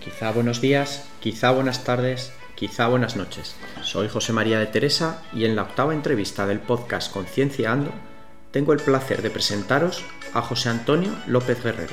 [0.00, 3.54] Quizá buenos días, quizá buenas tardes, quizá buenas noches.
[3.82, 7.92] Soy José María de Teresa y en la octava entrevista del podcast Conciencia Ando
[8.50, 10.02] tengo el placer de presentaros
[10.32, 11.92] a José Antonio López Guerrero,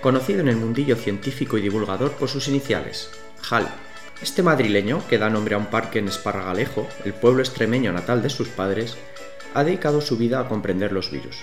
[0.00, 3.10] conocido en el mundillo científico y divulgador por sus iniciales,
[3.50, 3.68] HAL.
[4.22, 8.30] Este madrileño, que da nombre a un parque en Esparragalejo, el pueblo extremeño natal de
[8.30, 8.96] sus padres,
[9.52, 11.36] ha dedicado su vida a comprender los virus,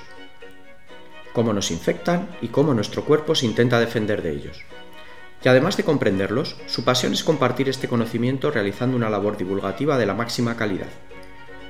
[1.33, 4.63] cómo nos infectan y cómo nuestro cuerpo se intenta defender de ellos.
[5.43, 10.05] Y además de comprenderlos, su pasión es compartir este conocimiento realizando una labor divulgativa de
[10.05, 10.87] la máxima calidad,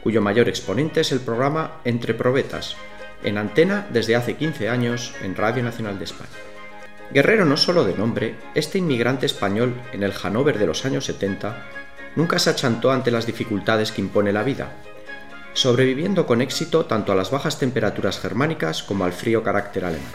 [0.04, 2.78] cuyo mayor exponente es el programa Entre Probetas,
[3.24, 6.30] en antena desde hace 15 años en Radio Nacional de España.
[7.12, 11.66] Guerrero no solo de nombre, este inmigrante español en el Hanover de los años 70
[12.16, 14.72] nunca se achantó ante las dificultades que impone la vida,
[15.54, 20.12] sobreviviendo con éxito tanto a las bajas temperaturas germánicas como al frío carácter alemán.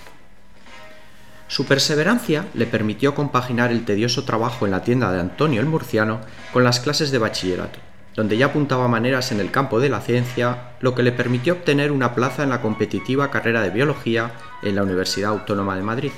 [1.53, 6.23] Su perseverancia le permitió compaginar el tedioso trabajo en la tienda de Antonio el Murciano
[6.51, 7.79] con las clases de bachillerato,
[8.17, 11.93] donde ya apuntaba maneras en el campo de la ciencia, lo que le permitió obtener
[11.93, 16.13] una plaza en la competitiva carrera de biología en la Universidad Autónoma de Madrid.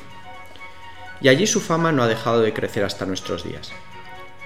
[1.20, 3.72] Y allí su fama no ha dejado de crecer hasta nuestros días.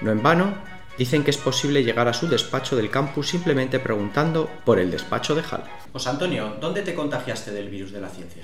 [0.01, 0.55] No en vano,
[0.97, 5.35] dicen que es posible llegar a su despacho del campus simplemente preguntando por el despacho
[5.35, 5.61] de Hall.
[5.93, 8.41] José Antonio, ¿dónde te contagiaste del virus de la ciencia?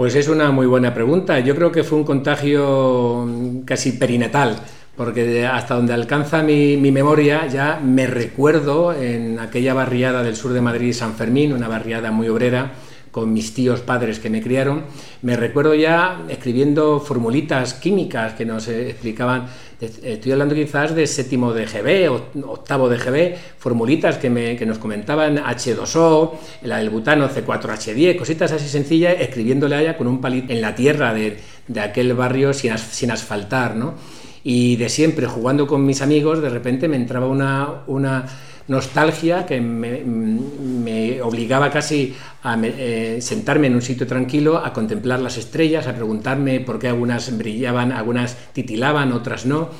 [0.00, 1.40] Pues es una muy buena pregunta.
[1.40, 3.28] Yo creo que fue un contagio
[3.66, 4.56] casi perinatal,
[4.96, 10.62] porque hasta donde alcanza mi, memoria ya me recuerdo en aquella barriada del sur de
[10.62, 12.72] Madrid, San Fermín, una barriada muy obrera,
[13.10, 14.84] con mis tíos padres que me criaron,
[15.20, 19.48] me recuerdo ya escribiendo formulitas químicas que nos explicaban,
[19.80, 22.10] estoy hablando quizás de séptimo de GB,
[22.46, 28.52] octavo de GB, formulitas que, me, que nos comentaban H2O, la del butano C4H10, cositas
[28.52, 32.52] así sencillas, escribiéndole a ella con un palito en la tierra de, de aquel barrio
[32.52, 33.94] sin, sin asfaltar, ¿no?
[34.42, 38.26] Y de siempre, jugando con mis amigos, de repente me entraba una, una
[38.68, 45.36] nostalgia que me, obligaba casi a eh, sentarme en un sitio tranquilo, a contemplar las
[45.36, 49.70] estrellas, a preguntarme por qué algunas brillaban, algunas titilaban, otras no.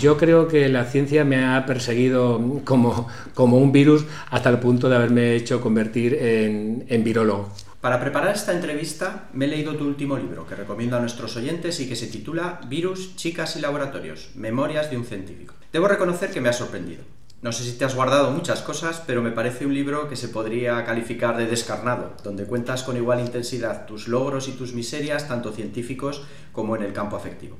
[0.00, 4.88] Yo creo que la ciencia me ha perseguido como, como un virus hasta el punto
[4.88, 7.50] de haberme hecho convertir en, en virólogo.
[7.80, 11.78] Para preparar esta entrevista me he leído tu último libro que recomiendo a nuestros oyentes
[11.78, 15.54] y que se titula Virus, Chicas y Laboratorios, Memorias de un Científico.
[15.72, 17.04] Debo reconocer que me ha sorprendido.
[17.42, 20.28] No sé si te has guardado muchas cosas, pero me parece un libro que se
[20.28, 25.52] podría calificar de descarnado, donde cuentas con igual intensidad tus logros y tus miserias, tanto
[25.52, 27.56] científicos como en el campo afectivo.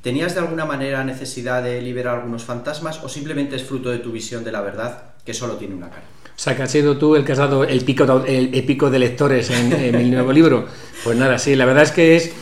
[0.00, 4.12] ¿Tenías de alguna manera necesidad de liberar algunos fantasmas o simplemente es fruto de tu
[4.12, 6.04] visión de la verdad que solo tiene una cara?
[6.36, 8.98] O sea, que has sido tú el que has dado el pico, el, pico de
[9.00, 10.66] lectores en, en mi nuevo libro.
[11.02, 12.32] Pues nada, sí, la verdad es que es,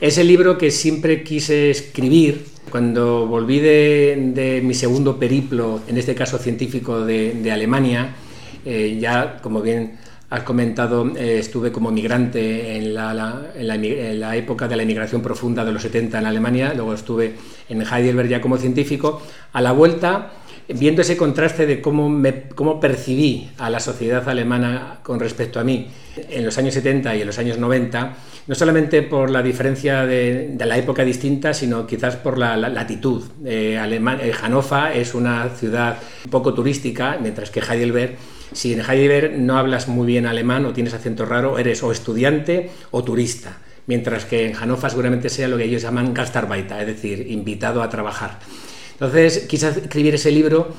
[0.00, 6.14] es el libro que siempre quise escribir cuando volví de, mi segundo periplo, en este
[6.14, 8.14] caso científico de, Alemania,
[8.64, 9.98] eh, ya como bien
[10.30, 15.82] has comentado, eh, estuve como migrante en la, época de la inmigración profunda de los
[15.82, 17.34] 70 en Alemania, luego estuve
[17.68, 19.20] en Heidelberg ya como científico.
[19.52, 20.32] A la vuelta,
[20.68, 25.64] viendo ese contraste de cómo, me, cómo percibí a la sociedad alemana con respecto a
[25.64, 25.88] mí
[26.30, 28.14] en los años 70 y en los años 90,
[28.46, 33.22] no solamente por la diferencia de, la época distinta, sino quizás por la, latitud.
[33.44, 35.98] Eh, eh, Hannover es una ciudad
[36.30, 38.16] poco turística, mientras que Heidelberg,
[38.52, 42.70] si en Heidelberg no hablas muy bien alemán o tienes acento raro, eres o estudiante
[42.90, 47.30] o turista, mientras que en Hannover seguramente sea lo que ellos llaman Gastarbeiter, es decir,
[47.30, 48.38] invitado a trabajar.
[48.92, 50.74] Entonces quise escribir ese libro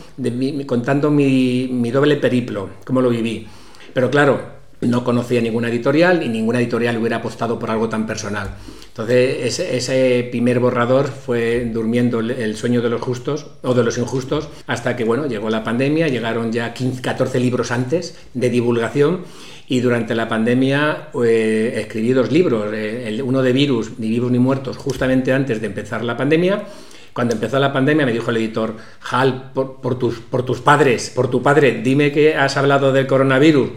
[0.68, 3.48] contando mi doble periplo, cómo lo viví.
[3.94, 8.50] Pero claro, no conocía ninguna editorial y ninguna editorial hubiera apostado por algo tan personal.
[8.88, 14.50] Entonces, ese, primer borrador fue durmiendo el sueño de los justos o de los injustos
[14.68, 19.22] hasta que, bueno, llegó la pandemia, llegaron ya 15, 14 libros antes de divulgación
[19.68, 24.40] y durante la pandemia eh, escribí dos libros, eh, uno de virus, ni vivos ni
[24.40, 26.66] muertos, justamente antes de empezar la pandemia.
[27.14, 28.76] Cuando empezó la pandemia me dijo el editor,
[29.09, 33.70] Hal, por, tus, por tus padres, por tu padre, dime que has hablado del coronavirus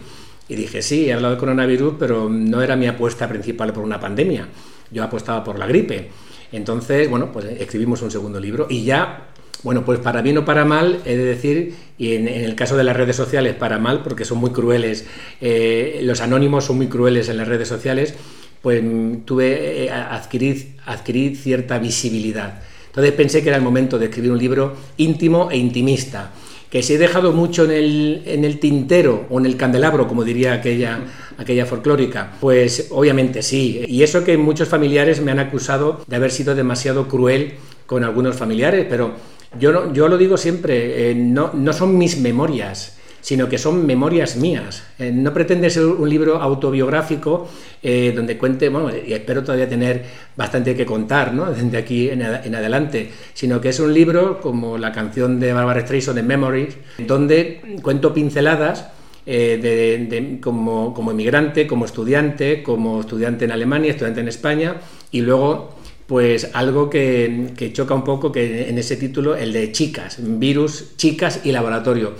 [0.47, 3.99] y dije, sí, he hablado de coronavirus, pero no era mi apuesta principal por una
[3.99, 4.47] pandemia.
[4.91, 6.09] Yo apostaba por la gripe.
[6.51, 9.29] Entonces, bueno, pues escribimos un segundo libro y ya,
[9.63, 12.83] bueno, pues para bien o para mal, he de decir, y en, el caso de
[12.83, 15.05] las redes sociales, para mal, porque son muy crueles,
[15.41, 18.13] eh, los anónimos son muy crueles en las redes sociales,
[18.61, 18.83] pues
[19.25, 22.61] tuve, eh, adquirir, adquirir cierta visibilidad.
[22.87, 26.31] Entonces pensé que era el momento de escribir un libro íntimo e intimista
[26.75, 30.25] que si he dejado mucho en el, en el tintero o en el candelabro, como
[30.25, 30.99] diría aquella,
[31.37, 33.85] aquella folclórica, pues obviamente sí.
[33.87, 37.53] Y eso que muchos familiares me han acusado de haber sido demasiado cruel
[37.85, 39.13] con algunos familiares, pero
[39.57, 42.94] yo, yo lo digo siempre, eh, no, no son mis memorias
[43.25, 44.83] sino que son memorias mías.
[44.99, 47.49] Eh, no pretende ser un libro autobiográfico
[47.81, 50.05] eh, donde cuente, bueno, y espero todavía tener
[50.37, 51.51] bastante que contar, ¿no?
[51.51, 56.17] Desde aquí en, adelante, sino que es un libro como la canción de Barbara Streisand
[56.17, 58.89] de Memories, donde cuento pinceladas
[59.25, 64.75] eh, como, como emigrante, como estudiante, como estudiante en Alemania, estudiante en España,
[65.09, 65.73] y luego
[66.07, 71.41] pues algo que, choca un poco que en ese título, el de chicas, virus, chicas
[71.43, 72.13] y laboratorio.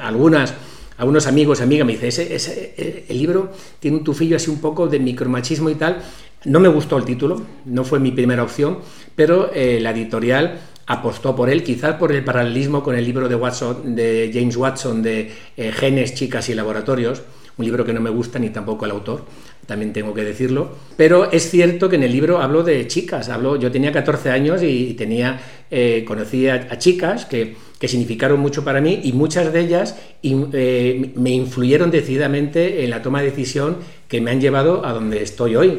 [0.00, 0.54] Algunas,
[0.98, 4.86] algunos amigos y amigas me dicen, ese, el libro tiene un tufillo así un poco
[4.86, 6.02] de micromachismo y tal.
[6.44, 8.78] No me gustó el título, no fue mi primera opción,
[9.14, 13.36] pero eh, la editorial apostó por él, quizás por el paralelismo con el libro de,
[13.36, 17.22] Watson, de James Watson de eh, Genes, Chicas y Laboratorios,
[17.58, 19.24] un libro que no me gusta ni tampoco el autor,
[19.66, 20.70] también tengo que decirlo.
[20.96, 24.62] Pero es cierto que en el libro hablo de chicas, hablo, yo tenía 14 años
[24.62, 25.40] y tenía,
[25.70, 31.12] eh, conocí a, chicas que, que, significaron mucho para mí y muchas de ellas eh,
[31.14, 33.76] me influyeron decididamente en la toma de decisión
[34.08, 35.78] que me han llevado a donde estoy hoy.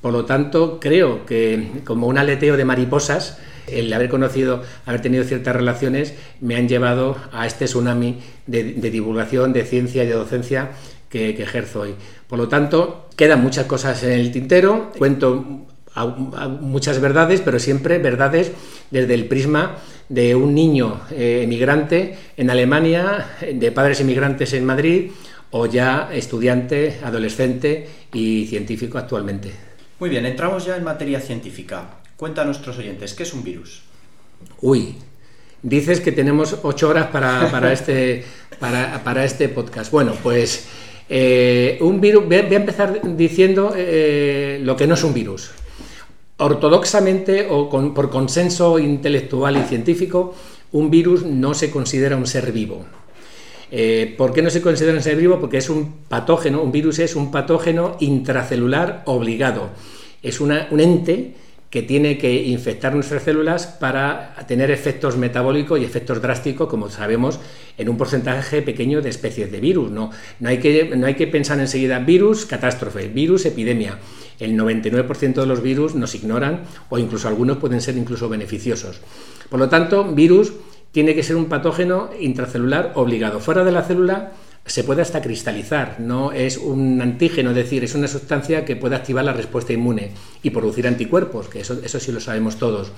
[0.00, 5.22] Por lo tanto, creo que como un aleteo de mariposas, el haber conocido, haber tenido
[5.22, 8.18] ciertas relaciones, me han llevado a este tsunami
[8.48, 10.72] de, de divulgación, de ciencia y de docencia
[11.12, 11.94] que, ejerzo hoy.
[12.26, 15.66] Por lo tanto, quedan muchas cosas en el tintero, cuento
[16.60, 18.50] muchas verdades, pero siempre verdades
[18.90, 19.76] desde el prisma
[20.08, 25.10] de un niño eh, emigrante en Alemania, de padres emigrantes en Madrid
[25.50, 29.52] o ya estudiante, adolescente y científico actualmente.
[30.00, 31.98] Muy bien, entramos ya en materia científica.
[32.16, 33.82] Cuenta a nuestros oyentes, ¿qué es un virus?
[34.62, 34.96] Uy,
[35.62, 38.24] dices que tenemos ocho horas para, este,
[38.58, 39.92] para, para este podcast.
[39.92, 40.66] Bueno, pues
[41.08, 45.50] eh, un virus, voy a empezar diciendo eh, lo que no es un virus.
[46.38, 50.34] Ortodoxamente o por consenso intelectual y científico,
[50.72, 52.84] un virus no se considera un ser vivo.
[53.70, 55.40] Eh, ¿Por qué no se considera un ser vivo?
[55.40, 59.70] Porque es un patógeno, un virus es un patógeno intracelular obligado.
[60.22, 61.34] Es un ente
[61.72, 67.40] que tiene que infectar nuestras células para tener efectos metabólicos y efectos drásticos, como sabemos,
[67.78, 69.90] en un porcentaje pequeño de especies de virus.
[69.90, 73.98] No, no, hay, que, no hay que pensar enseguida virus, catástrofe, virus, epidemia.
[74.38, 79.00] El 99% de los virus nos ignoran o incluso algunos pueden ser incluso beneficiosos.
[79.48, 80.52] Por lo tanto, virus
[80.90, 83.40] tiene que ser un patógeno intracelular obligado.
[83.40, 84.32] Fuera de la célula
[84.64, 88.94] se puede hasta cristalizar, no es un antígeno, es decir, es una sustancia que puede
[88.94, 90.12] activar la respuesta inmune
[90.42, 92.92] y producir anticuerpos, que eso, eso sí lo sabemos todos.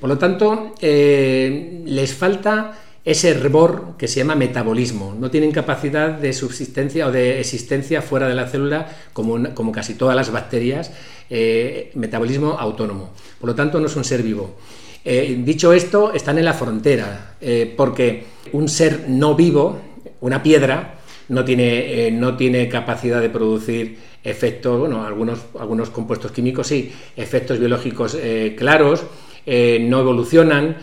[0.00, 5.14] Por lo tanto, eh, les falta ese hervor que se llama metabolismo.
[5.18, 9.94] No tienen capacidad de subsistencia o de existencia fuera de la célula, como, como casi
[9.94, 10.90] todas las bacterias,
[11.30, 13.10] eh, metabolismo autónomo.
[13.40, 14.56] Por lo tanto, no es un ser vivo.
[15.04, 17.36] Eh, dicho esto, están en la frontera,
[17.76, 19.78] porque un ser no vivo,
[20.20, 20.95] una piedra,
[21.28, 26.92] no tiene, eh, no tiene capacidad de producir efectos, bueno, algunos, algunos compuestos químicos sí,
[27.16, 29.04] efectos biológicos eh, claros,
[29.44, 30.76] eh, no evolucionan,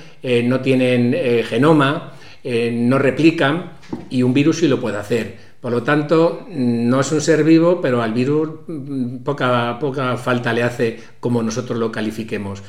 [0.46, 1.14] no tienen
[1.44, 2.14] genoma,
[2.46, 3.74] no replican
[4.10, 5.36] y un virus sí lo puede hacer.
[5.60, 10.54] Por lo tanto, no es un ser vivo, pero al virus mm, poca, poca falta
[10.54, 12.64] le hace como nosotros lo califiquemos.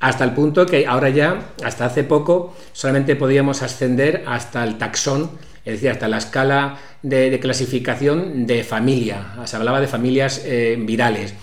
[0.00, 5.30] Hasta el punto que ahora ya, hasta hace poco, solamente podíamos ascender hasta el taxón
[5.64, 9.34] es decir, hasta la escala de, clasificación de familia.
[9.44, 11.34] Se hablaba de familias eh, virales.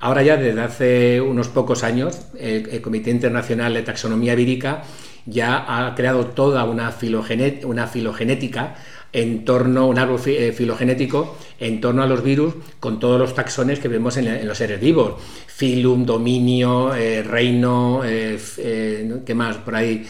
[0.00, 4.82] Ahora ya desde hace unos pocos años el, Comité Internacional de Taxonomía Vírica
[5.26, 8.76] ya ha creado toda una, filogenética
[9.12, 13.78] en torno, un árbol eh, filogenético en torno a los virus con todos los taxones
[13.78, 15.14] que vemos en, los seres vivos.
[15.46, 19.56] Filum, dominio, eh, reino, ¿qué más?
[19.58, 20.06] Por ahí,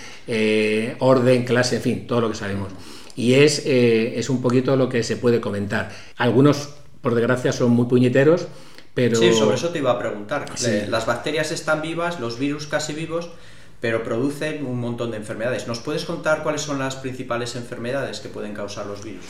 [0.98, 2.68] orden, clase, en fin, todo lo que sabemos
[3.16, 5.90] y es, eh, es un poquito lo que se puede comentar.
[6.16, 8.46] Algunos, por desgracia, son muy puñeteros,
[8.94, 9.16] pero...
[9.16, 10.44] Sí, sobre eso te iba a preguntar.
[10.88, 13.30] Las bacterias están vivas, los virus casi vivos,
[13.80, 15.66] pero producen un montón de enfermedades.
[15.66, 19.24] ¿Nos puedes contar cuáles son las principales enfermedades que pueden causar los virus?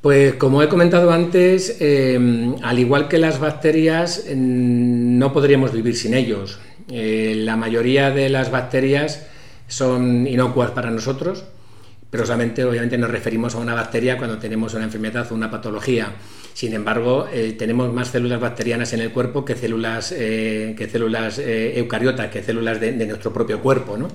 [0.00, 6.14] Pues como he comentado antes, eh, al igual que las bacterias, no podríamos vivir sin
[6.14, 6.58] ellos.
[6.88, 9.26] Eh, la mayoría de las bacterias
[9.66, 11.44] son inocuas para nosotros,
[12.20, 16.12] obviamente nos referimos a una bacteria cuando tenemos una enfermedad o una patología.
[16.54, 21.38] Sin embargo, eh, tenemos más células bacterianas en el cuerpo que células, eh, que células
[21.38, 23.98] eh, eucariotas, que células de, nuestro propio cuerpo.
[23.98, 24.08] ¿no?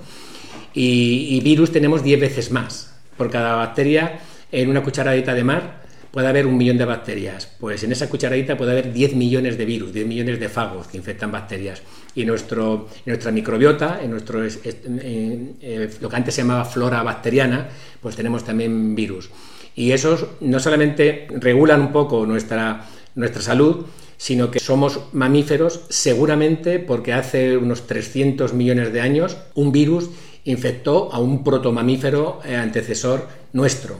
[0.73, 2.95] Y, virus tenemos 10 veces más.
[3.15, 4.19] Por cada bacteria,
[4.51, 7.47] en una cucharadita de mar, puede haber un millón de bacterias.
[7.59, 10.97] Pues en esa cucharadita puede haber 10 millones de virus, 10 millones de fagos que
[10.97, 11.83] infectan bacterias.
[12.13, 17.69] Y nuestro, nuestra microbiota, en nuestro, eh, lo que antes se llamaba flora bacteriana,
[18.01, 19.29] pues tenemos también virus.
[19.75, 23.85] Y esos no solamente regulan un poco nuestra, nuestra salud,
[24.17, 30.09] sino que somos mamíferos seguramente porque hace unos 300 millones de años un virus
[30.43, 33.97] infectó a un protomamífero eh, antecesor nuestro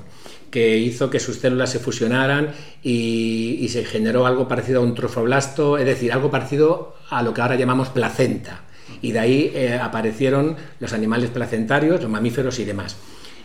[0.51, 2.49] que hizo que sus células se fusionaran
[2.83, 7.41] y, se generó algo parecido a un trofoblasto, es decir, algo parecido a lo que
[7.41, 8.63] ahora llamamos placenta.
[9.01, 12.97] Y de ahí eh, aparecieron los animales placentarios, los mamíferos y demás.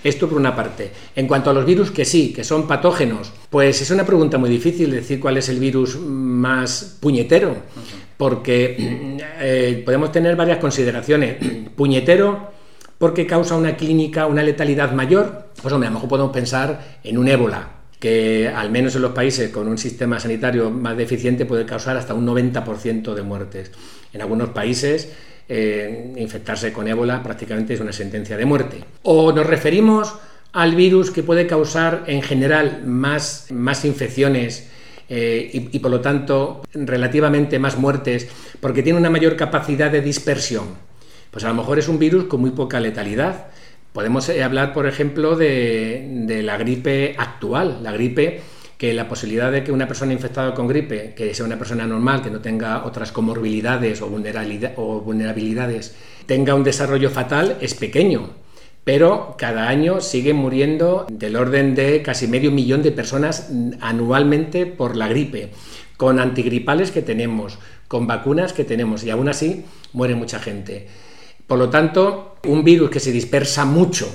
[0.03, 0.91] Esto por una parte.
[1.15, 4.51] En cuanto a los virus, que sí, que son patógenos, pues es una pregunta muy
[4.51, 7.57] difícil decir cuál es el virus más puñetero,
[8.17, 11.37] porque eh, podemos tener varias consideraciones.
[11.77, 12.51] Puñetero
[12.99, 17.19] porque causa una clínica, una letalidad mayor, pues hombre, a lo mejor podemos pensar en
[17.19, 21.67] un ébola, que al menos en los países con un sistema sanitario más deficiente puede
[21.67, 23.71] causar hasta un 90% de muertes.
[24.13, 25.13] En algunos países
[25.49, 28.85] eh, infectarse con ébola prácticamente es una sentencia de muerte.
[29.03, 30.15] O nos referimos
[30.53, 34.69] al virus que puede causar en general más, más infecciones
[35.09, 38.27] eh, y, y, por lo tanto relativamente más muertes
[38.61, 40.86] porque tiene una mayor capacidad de dispersión.
[41.37, 43.49] Pues a lo mejor es un virus con muy poca letalidad.
[43.93, 48.41] Podemos eh, hablar, por ejemplo, de, la gripe actual, la gripe
[48.79, 52.23] que la posibilidad de que una persona infectada con gripe, que sea una persona normal,
[52.23, 58.31] que no tenga otras comorbilidades o, vulnerabilidades, tenga un desarrollo fatal es pequeño.
[58.85, 63.51] Pero cada año siguen muriendo del orden de casi medio millón de personas
[63.83, 65.51] anualmente por la gripe,
[65.99, 71.05] con antigripales que tenemos, con vacunas que tenemos, y aún así muere mucha gente.
[71.47, 74.09] Por lo tanto, un virus que se dispersa mucho,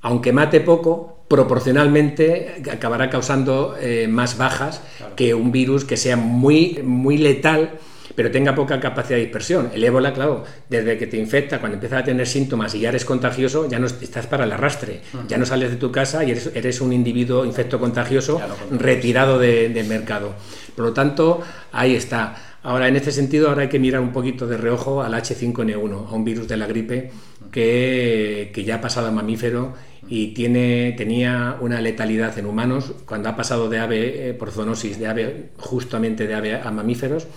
[0.00, 4.82] aunque mate poco, proporcionalmente acabará causando eh, más bajas
[5.16, 7.78] que un virus que sea muy, muy letal
[8.16, 9.70] pero tenga poca capacidad de dispersión.
[9.74, 13.04] El ébola, claro, desde que te infecta, cuando empiezas a tener síntomas y ya eres
[13.04, 16.80] contagioso, ya no estás para el arrastre, ya no sales de tu casa y eres,
[16.80, 20.32] un individuo infecto contagioso retirado del mercado.
[20.74, 21.42] Por lo tanto,
[21.72, 22.55] ahí está.
[22.66, 26.12] Ahora, en este sentido, ahora hay que mirar un poquito de reojo al H5N1, a
[26.12, 27.12] un virus de la gripe
[27.52, 29.74] que, que ya ha pasado a mamífero
[30.08, 34.98] y tiene, tenía una letalidad en humanos cuando ha pasado de ave eh, por zoonosis,
[34.98, 37.28] de ave, justamente de ave a mamíferos,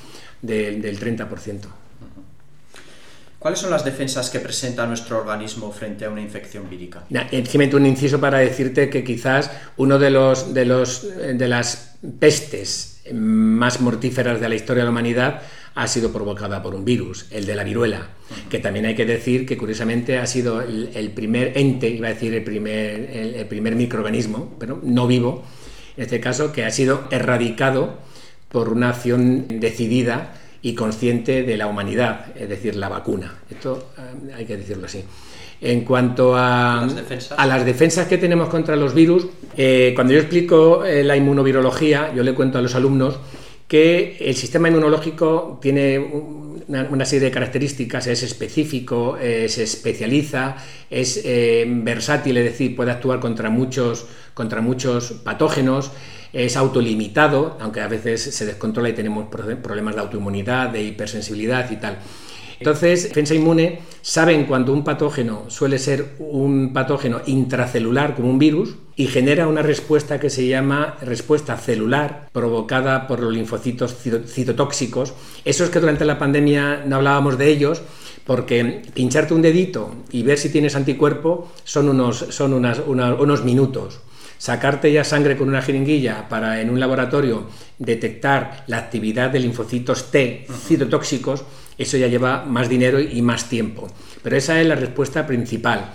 [0.42, 1.60] del 30%.
[3.38, 7.04] ¿Cuáles son las defensas que presenta nuestro organismo frente a una infección vírica?
[7.30, 11.08] Simplemente un inciso para decirte que quizás uno de los de los
[11.38, 15.42] de las pestes más mortíferas de la historia de la humanidad
[15.76, 18.10] ha sido provocada por un virus, el de la viruela,
[18.50, 22.34] que también hay que decir que curiosamente ha sido el, primer ente, iba a decir
[22.34, 25.46] el primer, el, primer microorganismo, pero no vivo,
[25.96, 28.00] en este caso, que ha sido erradicado
[28.50, 33.36] por una acción decidida y consciente de la humanidad, es decir, la vacuna.
[33.50, 35.04] Esto eh, hay que decirlo así.
[35.62, 40.86] En cuanto a, a, las defensas que tenemos contra los virus, eh, cuando yo explico
[40.86, 43.20] eh, la inmunovirología, yo le cuento a los alumnos
[43.68, 50.56] que el sistema inmunológico tiene una, serie de características, es específico, eh, se especializa,
[50.90, 51.24] es
[51.68, 55.92] versátil, es decir, puede actuar contra muchos, contra muchos patógenos,
[56.32, 61.76] es autolimitado, aunque a veces se descontrola y tenemos problemas de autoinmunidad, de hipersensibilidad y
[61.76, 61.98] tal.
[62.60, 68.76] Entonces, defensa inmune saben cuando un patógeno suele ser un patógeno intracelular como un virus
[68.96, 75.14] y genera una respuesta que se llama respuesta celular provocada por los linfocitos citotóxicos.
[75.46, 77.82] Eso es que durante la pandemia no hablábamos de ellos
[78.26, 84.02] porque pincharte un dedito y ver si tienes anticuerpo son unos, son unos minutos
[84.40, 87.48] sacarte ya sangre con una jeringuilla para en un laboratorio
[87.78, 91.44] detectar la actividad de linfocitos T citotóxicos
[91.80, 93.88] eso ya lleva más dinero y más tiempo.
[94.22, 95.94] Pero esa es la respuesta principal.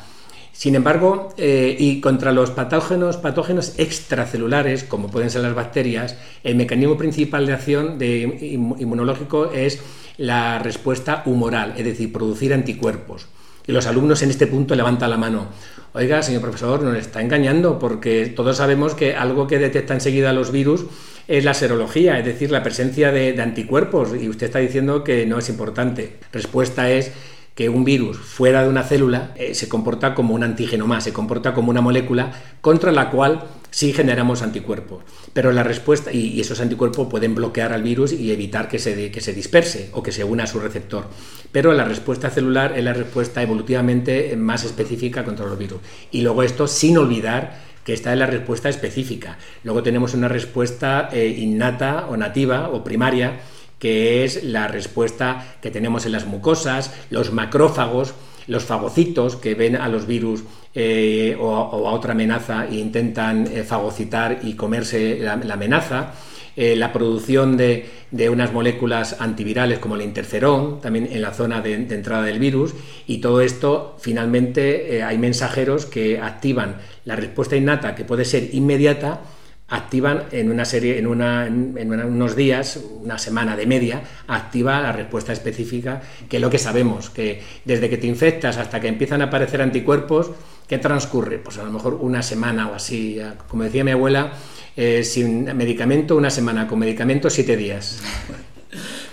[0.54, 6.54] Sin embargo, eh, y contra los patógenos, patógenos extracelulares, como pueden ser las bacterias, el
[6.54, 9.80] mecanismo principal de acción inmunológico es
[10.16, 13.26] la respuesta humoral, es decir, producir anticuerpos.
[13.66, 15.46] Y los alumnos en este punto levantan la mano.
[15.92, 20.52] Oiga, señor profesor, nos está engañando porque todos sabemos que algo que detecta enseguida los
[20.52, 20.84] virus
[21.28, 24.10] es la serología, es decir, la presencia de, anticuerpos.
[24.20, 26.16] Y usted está diciendo que no es importante.
[26.32, 27.12] Respuesta es
[27.54, 31.12] que un virus fuera de una célula eh, se comporta como un antígeno más, se
[31.12, 35.04] comporta como una molécula contra la cual sí generamos anticuerpos.
[35.32, 39.20] Pero la respuesta, y, esos anticuerpos pueden bloquear al virus y evitar que se, que
[39.20, 41.06] se disperse o que se una a su receptor.
[41.52, 45.78] Pero la respuesta celular es la respuesta evolutivamente más específica contra los virus.
[46.10, 49.38] Y luego esto sin olvidar que está en la respuesta específica.
[49.62, 53.40] Luego tenemos una respuesta eh, innata o nativa o primaria,
[53.78, 58.14] que es la respuesta que tenemos en las mucosas, los macrófagos,
[58.46, 63.62] los fagocitos que ven a los virus eh, o, a otra amenaza e intentan eh,
[63.62, 66.14] fagocitar y comerse la, amenaza.
[66.56, 67.88] Eh, la producción de,
[68.30, 72.74] unas moléculas antivirales como el interferón, también en la zona de, entrada del virus,
[73.06, 79.22] y todo esto finalmente hay mensajeros que activan la respuesta innata, que puede ser inmediata,
[79.68, 84.92] activan en una serie, en, una, en, unos días, una semana de media, activa la
[84.92, 89.22] respuesta específica, que es lo que sabemos, que desde que te infectas hasta que empiezan
[89.22, 90.30] a aparecer anticuerpos,
[90.68, 91.38] ¿qué transcurre?
[91.38, 93.18] Pues a lo mejor una semana o así,
[93.48, 94.32] como decía mi abuela,
[94.76, 98.00] eh, sin medicamento una semana, con medicamento siete días.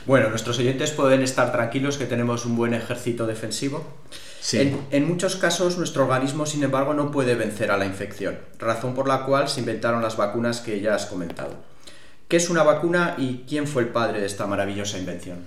[0.06, 3.86] Bueno, nuestros oyentes pueden estar tranquilos que tenemos un buen ejército defensivo.
[4.54, 9.08] En, muchos casos nuestro organismo, sin embargo, no puede vencer a la infección, razón por
[9.08, 11.56] la cual se inventaron las vacunas que ya has comentado.
[12.28, 15.40] ¿Qué es una vacuna y quién fue el padre de esta maravillosa invención?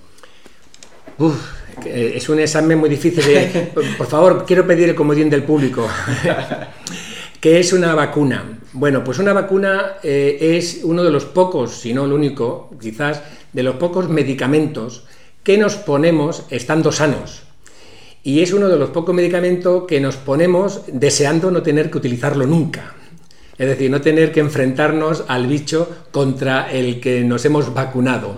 [1.85, 3.23] es un examen muy difícil.
[3.97, 5.87] por favor, quiero pedir el comodín del público.
[7.45, 8.57] ¿Qué es una vacuna?
[8.73, 13.21] Bueno, pues una vacuna eh, es uno de los pocos, si no el único, quizás,
[13.53, 15.03] de los pocos medicamentos
[15.43, 17.43] que nos ponemos estando sanos
[18.23, 22.47] y es uno de los pocos medicamentos que nos ponemos deseando no tener que utilizarlo
[22.47, 22.95] nunca.
[23.59, 28.37] Es decir, no tener que enfrentarnos al bicho contra el que nos hemos vacunado.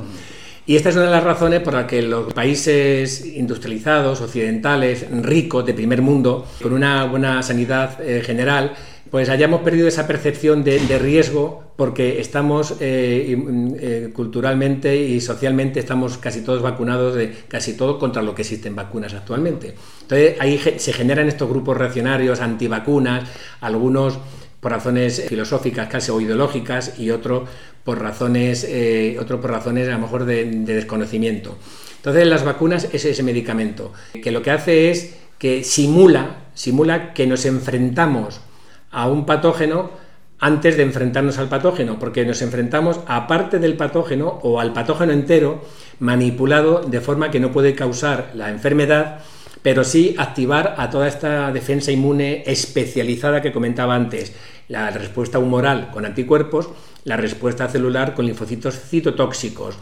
[0.66, 5.66] Y esta es una de las razones por las que los países industrializados, occidentales, ricos,
[5.66, 8.74] de primer mundo, con una buena sanidad eh, general,
[9.12, 13.38] pues hayamos perdido esa percepción de, riesgo porque estamos eh,
[13.80, 18.76] eh, culturalmente y socialmente estamos casi todos vacunados de casi todo contra lo que existen
[18.76, 19.76] vacunas actualmente.
[20.02, 23.30] Entonces ahí se generan estos grupos reaccionarios antivacunas,
[23.62, 24.18] algunos
[24.60, 27.48] por razones filosóficas casi o ideológicas y otros
[27.84, 31.58] por razones, eh, otro por razones a lo mejor de, de desconocimiento.
[31.98, 37.28] Entonces las vacunas es ese medicamento que lo que hace es que simula, simula que
[37.28, 38.42] nos enfrentamos
[38.91, 39.91] a un patógeno
[40.39, 45.12] antes de enfrentarnos al patógeno, porque nos enfrentamos a parte del patógeno o al patógeno
[45.12, 45.62] entero
[46.00, 49.19] manipulado de forma que no puede causar la enfermedad,
[49.63, 54.34] pero sí activar a toda esta defensa inmune especializada que comentaba antes,
[54.67, 56.69] la respuesta humoral con anticuerpos,
[57.04, 59.76] la respuesta celular con linfocitos citotóxicos.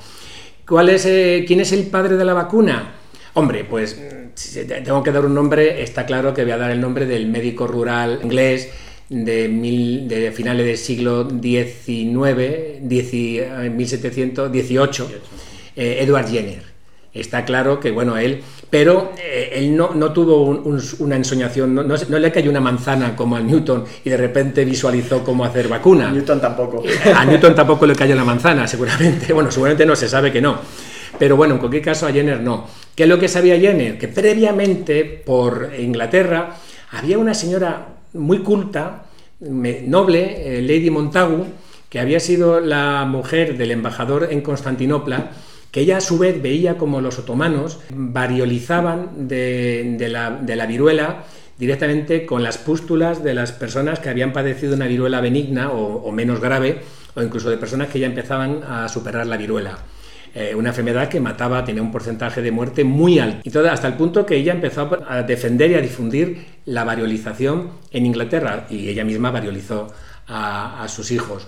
[0.65, 2.93] ¿Cuál es, eh, ¿Quién es el padre de la vacuna?
[3.33, 3.99] Hombre, pues
[4.35, 7.27] si tengo que dar un nombre, está claro que voy a dar el nombre del
[7.27, 8.69] médico rural inglés
[9.09, 15.11] de, mil, de finales del siglo XIX, 1718,
[15.75, 16.75] eh, Edward Jenner.
[17.13, 20.61] Está claro que, bueno, él, pero eh, él no, no tuvo
[20.99, 25.23] una ensoñación, no, no, le cayó una manzana como a Newton y de repente visualizó
[25.23, 26.09] cómo hacer vacuna.
[26.09, 26.83] A Newton tampoco.
[27.15, 29.31] A Newton tampoco le cayó la manzana, seguramente.
[29.31, 30.59] Bueno, seguramente no se sabe que no.
[31.17, 32.67] Pero bueno, en cualquier caso a Jenner no.
[32.93, 33.97] ¿Qué es lo que sabía Jenner?
[33.97, 36.57] Que previamente por Inglaterra
[36.91, 39.05] había una señora muy culta,
[39.39, 41.45] noble, eh, Lady Montagu,
[41.89, 45.31] que había sido la mujer del embajador en Constantinopla,
[45.71, 51.25] que ella a su vez veía como los otomanos variolizaban de, la, viruela
[51.59, 56.39] directamente con las pústulas de las personas que habían padecido una viruela benigna o menos
[56.39, 56.81] grave,
[57.15, 59.77] o incluso de personas que ya empezaban a superar la viruela.
[60.37, 63.49] Eh, una enfermedad que mataba, tenía un porcentaje de muerte muy alto.
[63.49, 68.05] Todo, hasta el punto que ella empezó a defender y a difundir la variolización en
[68.05, 69.87] Inglaterra y ella misma variolizó
[70.27, 71.47] a, sus hijos.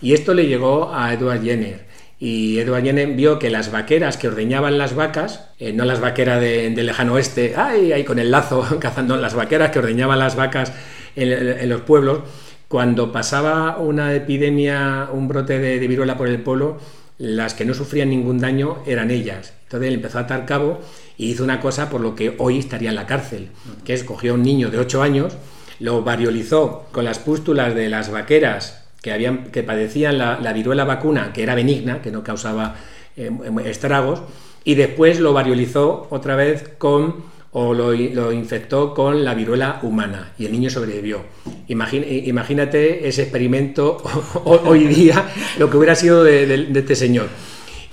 [0.00, 1.88] Y esto le llegó a Edward Jenner.
[2.20, 6.40] Y Edward Jenner vio que las vaqueras que ordeñaban las vacas, eh, no las vaqueras
[6.40, 10.72] del lejano oeste, ay, ahí con el lazo cazando, las vaqueras que ordeñaban las vacas
[11.16, 12.20] en, los pueblos,
[12.68, 16.78] cuando pasaba una epidemia, un brote de, de viruela por el pueblo,
[17.18, 19.52] las que no sufrían ningún daño eran ellas.
[19.64, 20.80] Entonces él empezó a atar cabo
[21.16, 23.48] y hizo una cosa por lo que hoy estaría en la cárcel,
[23.84, 25.36] que es cogió a un niño de 8 años,
[25.80, 31.32] lo variolizó con las pústulas de las vaqueras que, habían, que padecían la, viruela vacuna,
[31.32, 32.76] que era benigna, que no causaba
[33.16, 33.30] eh,
[33.64, 34.22] estragos,
[34.64, 37.16] y después lo variolizó otra vez con
[37.52, 41.24] o lo, infectó con la viruela humana y el niño sobrevivió.
[41.68, 44.02] imagínate ese experimento
[44.44, 47.28] hoy día, lo que hubiera sido de, este señor.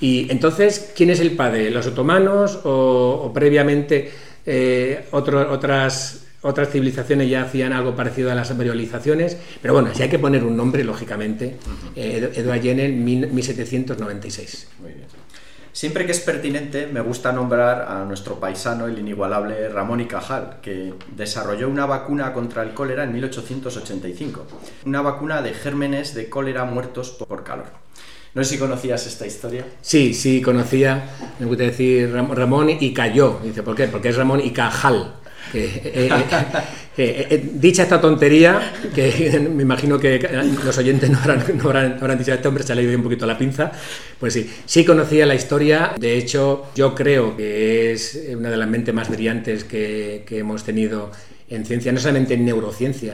[0.01, 1.71] Y entonces, ¿quién es el padre?
[1.71, 4.11] ¿Los otomanos o, previamente
[4.45, 9.37] eh, otras, otras civilizaciones ya hacían algo parecido a las variolizaciones?
[9.61, 11.55] Pero bueno, si hay que poner un nombre, lógicamente,
[11.95, 14.67] eh, Edward Jenner, 1796.
[14.81, 15.24] Muy bien.
[15.75, 20.59] Siempre que es pertinente, me gusta nombrar a nuestro paisano, el inigualable Ramón y Cajal,
[20.61, 24.45] que desarrolló una vacuna contra el cólera en 1885.
[24.85, 27.65] Una vacuna de gérmenes de cólera muertos por calor.
[28.33, 29.65] No sé si conocías esta historia.
[29.81, 31.09] Sí, sí, conocía.
[31.39, 33.41] Me gusta decir Ramón y Cayó.
[33.43, 33.89] Dice, ¿por qué?
[33.89, 35.15] Porque es Ramón y Cajal.
[35.57, 36.09] Eh,
[36.97, 40.19] eh, eh, dicha esta tontería, que me imagino que
[40.63, 43.71] los oyentes no habrán, dicho, este hombre se ha leído un poquito la pinza,
[44.19, 48.67] pues sí, sí conocía la historia, de hecho yo creo que es una de las
[48.67, 51.11] mentes más brillantes que, hemos tenido
[51.49, 53.13] en ciencia, no solamente en neurociencia,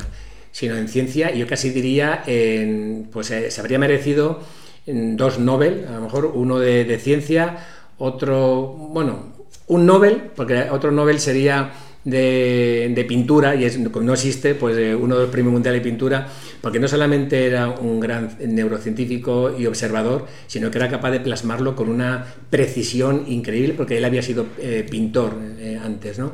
[0.52, 4.42] sino en ciencia, y yo casi diría, en, pues se habría merecido
[4.86, 7.58] dos Nobel, a lo mejor uno de, de ciencia,
[7.98, 9.32] otro, bueno,
[9.68, 11.72] un Nobel, porque otro Nobel sería
[12.04, 16.28] de, pintura, y es, no existe, pues eh, uno de los premios mundiales de pintura,
[16.62, 21.76] porque no solamente era un gran neurocientífico y observador, sino que era capaz de plasmarlo
[21.76, 26.34] con una precisión increíble, porque él había sido eh, pintor eh, antes, ¿no?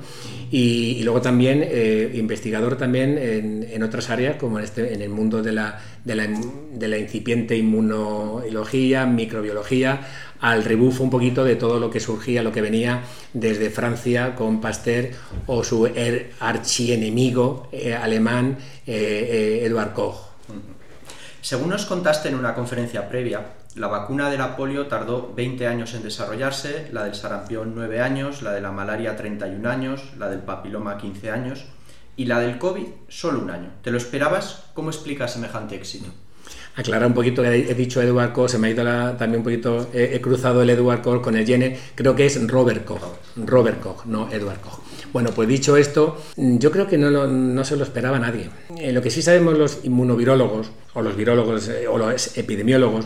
[0.51, 1.65] Y, luego también
[2.13, 6.27] investigador también en, otras áreas, como en, este, en el mundo de la, de la,
[6.73, 10.01] de la incipiente inmunología, microbiología,
[10.41, 14.61] al rebufo un poquito de todo lo que surgía, lo que venía desde Francia con
[14.61, 15.11] Pasteur
[15.45, 20.27] o su er, archienemigo eh, alemán eh, eh, Koch.
[21.41, 25.93] Según nos contaste en una conferencia previa, la vacuna de la polio tardó 20 años
[25.93, 30.39] en desarrollarse, la del sarampión 9 años, la de la malaria 31 años, la del
[30.39, 31.65] papiloma 15 años
[32.15, 33.69] y la del COVID solo un año.
[33.83, 34.63] ¿Te lo esperabas?
[34.73, 36.07] ¿Cómo explicas semejante éxito?
[36.77, 38.83] Aclarar un poquito que he dicho Edward Koch, se me ha ido
[39.17, 42.85] también un poquito, he, cruzado el Edward Koch con el Yene, creo que es Robert
[42.85, 43.01] Koch,
[43.35, 44.79] Robert Koch, no Edward Koch.
[45.11, 48.51] Bueno, pues dicho esto, yo creo que no, no se lo esperaba nadie.
[48.77, 53.05] Eh, lo que sí sabemos los inmunovirólogos, o los virólogos, eh, o los epidemiólogos,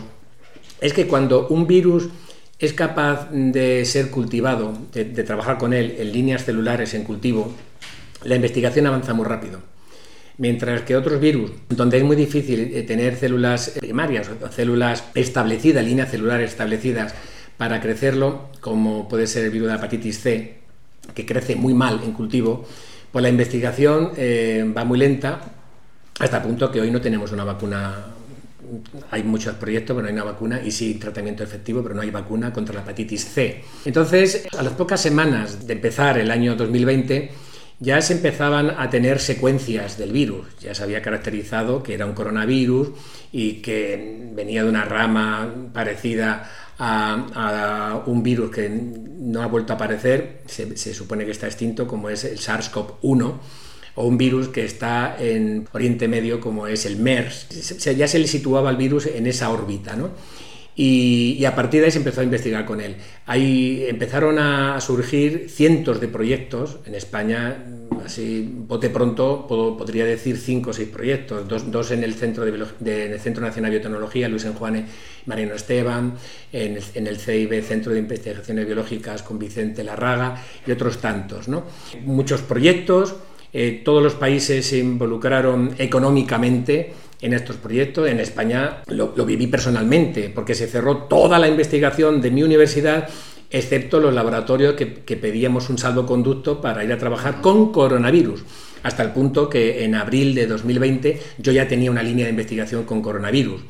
[0.80, 2.10] es que cuando un virus
[2.58, 7.52] es capaz de ser cultivado, de trabajar con él en líneas celulares en cultivo,
[8.24, 9.71] la investigación avanza muy rápido.
[10.38, 15.84] Mientras que otros virus, donde es muy difícil eh, tener células primarias o células establecidas,
[15.84, 17.14] líneas celulares establecidas
[17.58, 20.54] para crecerlo, como puede ser el virus de la hepatitis C,
[21.14, 22.66] que crece muy mal en cultivo,
[23.10, 25.40] pues la investigación eh, va muy lenta
[26.18, 28.06] hasta el punto que hoy no tenemos una vacuna.
[29.10, 32.10] Hay muchos proyectos, pero no hay una vacuna y sí tratamiento efectivo, pero no hay
[32.10, 33.62] vacuna contra la hepatitis C.
[33.84, 37.30] Entonces, a las pocas semanas de empezar el año 2020,
[37.82, 40.46] ya se empezaban a tener secuencias del virus.
[40.60, 42.90] Ya se había caracterizado que era un coronavirus
[43.32, 49.76] y que venía de una rama parecida a, un virus que no ha vuelto a
[49.76, 53.34] aparecer, se, supone que está extinto, como es el SARS-CoV-1
[53.94, 57.48] o un virus que está en Oriente Medio como es el MERS.
[57.96, 60.10] Ya se le situaba el virus en esa órbita, ¿no?
[60.74, 62.96] Y, a partir de ahí se empezó a investigar con él.
[63.26, 67.64] Ahí empezaron a surgir cientos de proyectos en España,
[68.04, 73.44] así bote pronto podría decir cinco o seis proyectos, dos, en, el Centro de, Centro
[73.44, 76.14] Nacional de Biotecnología, Luis Enjuane y Mariano Esteban,
[76.52, 81.48] en el, CIB, Centro de Investigaciones Biológicas, con Vicente Larraga y otros tantos.
[81.48, 81.64] ¿no?
[82.06, 83.16] Muchos proyectos,
[83.52, 88.08] eh, todos los países se involucraron económicamente en estos proyectos.
[88.08, 93.08] En España lo, viví personalmente, porque se cerró toda la investigación de mi universidad
[93.50, 98.44] excepto los laboratorios que, pedíamos un salvoconducto para ir a trabajar con coronavirus,
[98.82, 102.84] hasta el punto que en abril de 2020 yo ya tenía una línea de investigación
[102.84, 103.60] con coronavirus.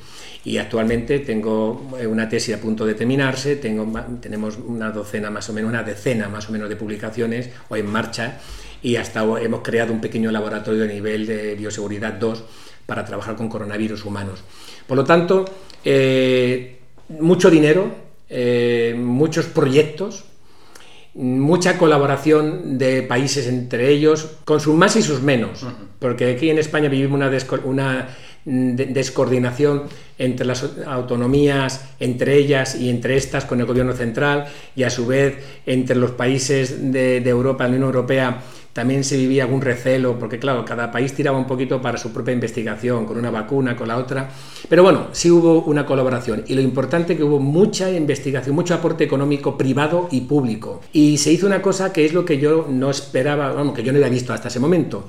[0.45, 5.71] Y actualmente tengo una tesis a punto de terminarse, tenemos una docena más o menos,
[5.71, 8.39] una decena más o menos de publicaciones o en marcha
[8.83, 12.45] y hasta hemos creado un pequeño laboratorio de nivel de bioseguridad 2
[12.93, 14.41] para trabajar con coronavirus humanos.
[14.87, 15.47] Por lo tanto,
[15.83, 16.77] eh,
[17.09, 17.91] mucho dinero,
[18.29, 20.25] eh, muchos proyectos,
[21.15, 25.65] mucha colaboración de países entre ellos, con sus más y sus menos,
[26.01, 27.31] porque aquí en España vivimos una,
[27.65, 28.09] una
[28.45, 29.85] descoordinación
[30.19, 35.07] entre las autonomías, entre ellas y entre estas con el gobierno central, y a su
[35.07, 40.19] vez entre los países de, de Europa, la Unión Europea, también se vivía algún recelo,
[40.19, 43.89] porque claro, cada país tiraba un poquito para su propia investigación, con una vacuna, con
[43.89, 44.31] la otra.
[44.69, 49.05] Pero bueno, sí hubo una colaboración y lo importante que hubo mucha investigación, mucho aporte
[49.05, 50.81] económico privado y público.
[50.93, 53.93] Y se hizo una cosa que es lo que yo no esperaba, vamos, que yo
[53.93, 55.05] no había visto hasta ese momento.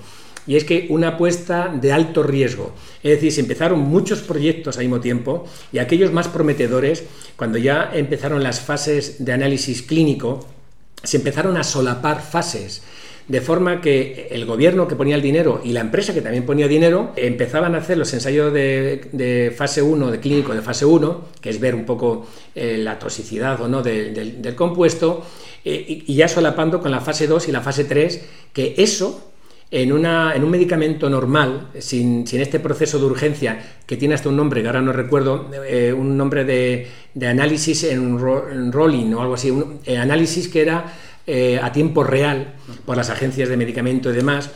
[0.45, 2.73] Y es que una apuesta de alto riesgo.
[3.01, 7.05] Es decir, se empezaron muchos proyectos al mismo tiempo y aquellos más prometedores,
[7.37, 10.45] cuando ya empezaron las fases de análisis clínico,
[11.01, 12.83] se empezaron a solapar fases
[13.27, 16.67] de forma que el gobierno que ponía el dinero y la empresa que también ponía
[16.67, 21.49] dinero empezaban a hacer los ensayos de, fase 1, de clínico de fase 1, que
[21.49, 25.23] es ver un poco eh, la toxicidad o no del compuesto,
[25.63, 29.29] eh, y ya solapando con la fase 2 y la fase 3, que eso
[29.71, 33.57] en, una, en un medicamento normal, sin, este proceso de urgencia,
[33.87, 36.87] que tiene hasta un nombre, que ahora no recuerdo, eh, un nombre de,
[37.25, 40.93] análisis en, rolling o algo así, un análisis que era
[41.25, 42.55] eh, a tiempo real
[42.85, 44.49] por las agencias de medicamento y demás,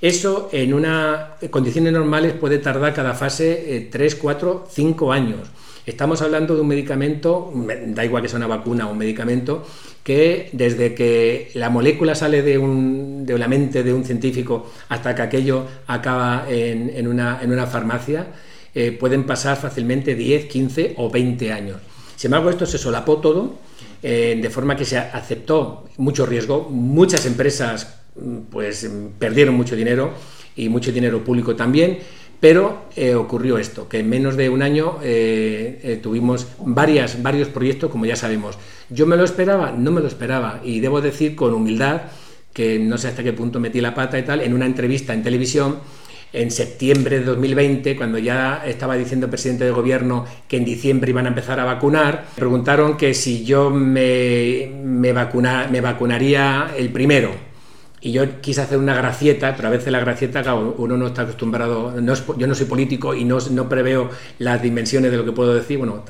[0.00, 5.48] eso en una condiciones normales puede tardar cada fase 3, 4, 5 años.
[5.84, 7.52] Estamos hablando de un medicamento,
[7.86, 9.64] da igual que sea una vacuna o un medicamento,
[10.04, 15.14] que desde que la molécula sale de, un, de la mente de un científico hasta
[15.14, 18.28] que aquello acaba en, una, en una, farmacia,
[18.74, 21.78] eh, pueden pasar fácilmente 10, 15 o 20 años.
[22.14, 23.58] Sin embargo, esto se solapó todo,
[24.02, 27.98] eh, de forma que se aceptó mucho riesgo, muchas empresas
[28.50, 30.12] pues perdieron mucho dinero
[30.56, 31.98] y mucho dinero público también,
[32.40, 37.90] pero eh, ocurrió esto, que en menos de un año eh, tuvimos varias, varios proyectos,
[37.90, 38.58] como ya sabemos.
[38.90, 39.70] ¿Yo me lo esperaba?
[39.70, 40.60] No me lo esperaba.
[40.64, 42.02] Y debo decir con humildad,
[42.52, 45.22] que no sé hasta qué punto metí la pata y tal, en una entrevista en
[45.22, 45.78] televisión,
[46.32, 51.10] en septiembre de 2020, cuando ya estaba diciendo el presidente de gobierno que en diciembre
[51.10, 57.52] iban a empezar a vacunar, preguntaron que si yo me, me, me vacunaría el primero
[58.04, 61.22] y yo quise hacer una gracieta, pero a veces la gracieta, claro, uno no está
[61.22, 61.94] acostumbrado,
[62.36, 65.78] yo no soy político y no, no, preveo las dimensiones de lo que puedo decir,
[65.78, 66.02] bueno,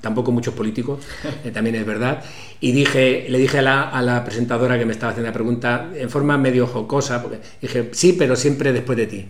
[0.00, 1.04] tampoco muchos políticos,
[1.44, 2.22] eh, también es verdad.
[2.60, 5.90] Y dije, le dije a la, a la, presentadora que me estaba haciendo la pregunta
[5.96, 9.26] en forma medio jocosa, porque dije, sí, pero siempre después de ti.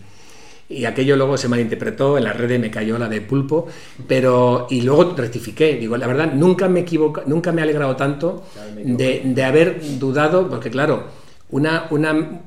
[0.73, 3.67] Y aquello luego se malinterpretó, en las redes me cayó la de pulpo,
[4.07, 5.77] pero y luego rectifiqué.
[5.77, 8.45] Digo, la verdad, nunca me equivoco, nunca me he alegrado tanto
[8.77, 11.87] de, de haber dudado, porque claro, una,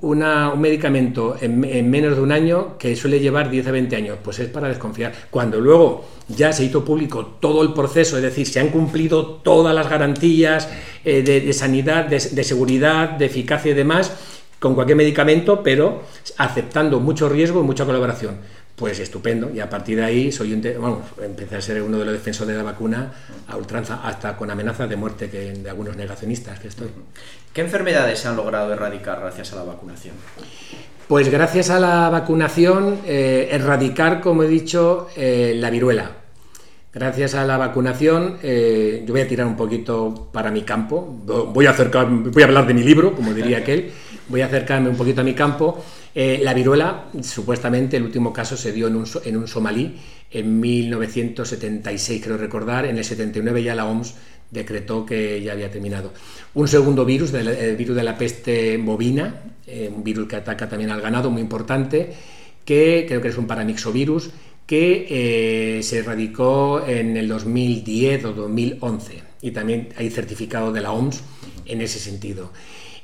[0.01, 4.39] un medicamento en, menos de un año que suele llevar 10 a 20 años, pues
[4.39, 5.13] es para desconfiar.
[5.29, 9.75] Cuando luego ya se hizo público todo el proceso, es decir, se han cumplido todas
[9.75, 10.67] las garantías
[11.03, 14.11] eh, de, sanidad, de, seguridad, de eficacia y demás,
[14.65, 16.01] con cualquier medicamento, pero
[16.37, 18.37] aceptando mucho riesgo y mucha colaboración.
[18.75, 22.05] Pues estupendo, y a partir de ahí soy un vamos, empecé a ser uno de
[22.05, 23.13] los defensores de la vacuna
[23.47, 26.87] a ultranza, hasta con amenazas de muerte que, de algunos negacionistas que estoy.
[27.53, 30.15] ¿Qué enfermedades se han logrado erradicar gracias a la vacunación?
[31.07, 36.09] Pues gracias a la vacunación, eh, erradicar, como he dicho, eh, la viruela.
[36.91, 41.01] Gracias a la vacunación, eh, yo voy a tirar un poquito para mi campo,
[41.53, 43.91] voy a, acercar, voy a hablar de mi libro, como diría aquel,
[44.29, 45.83] voy a acercarme un poquito a mi campo
[46.17, 49.95] eh, la viruela, supuestamente, el último caso se dio en un, en un somalí
[50.31, 52.85] en 1976, creo recordar.
[52.85, 54.15] En el 79 ya la OMS
[54.49, 56.13] decretó que ya había terminado.
[56.53, 60.89] Un segundo virus, el virus de la peste bovina, eh, un virus que ataca también
[60.89, 62.13] al ganado, muy importante,
[62.63, 64.29] que creo que es un paramixovirus,
[64.65, 69.21] que eh, se erradicó en el 2010 o 2011.
[69.41, 71.21] Y también hay certificado de la OMS
[71.65, 72.51] en ese sentido.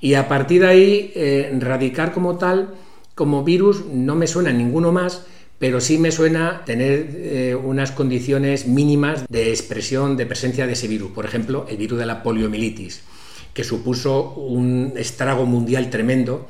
[0.02, 2.74] Y a partir de ahí, erradicar como tal,
[3.16, 5.24] como virus no me suena ninguno más,
[5.62, 10.88] pero sí me suena tener eh, unas condiciones mínimas de expresión, de presencia de ese
[10.88, 11.12] virus.
[11.12, 13.02] Por ejemplo, el virus de la poliomielitis,
[13.54, 16.48] que supuso un estrago mundial tremendo,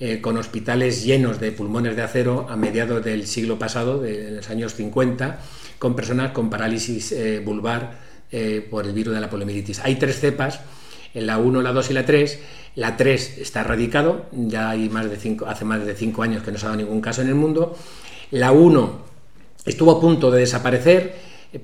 [0.00, 4.48] eh, con hospitales llenos de pulmones de acero a mediados del siglo pasado, de los
[4.48, 5.40] años 50,
[5.78, 8.14] con personas con parálisis eh, vulvar
[8.68, 9.78] por el virus de la poliomielitis.
[9.80, 10.58] Hay tres cepas,
[11.14, 12.38] la 1, la 2 y la 3,
[12.76, 16.50] la 3 está erradicado, ya hay más de cinco, hace más de 5 años que
[16.50, 17.76] no se ha dado ningún caso en el mundo.
[18.30, 18.98] La 1
[19.64, 21.14] estuvo a punto de desaparecer,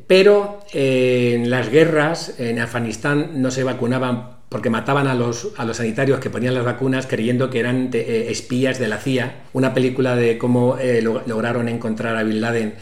[0.06, 5.64] pero eh, en las guerras en Afganistán no se vacunaban porque mataban a los, a
[5.64, 9.42] los sanitarios que ponían las vacunas creyendo que eran eh, espías de la CIA.
[9.52, 12.74] Una película de cómo eh, lograron encontrar a Bin Laden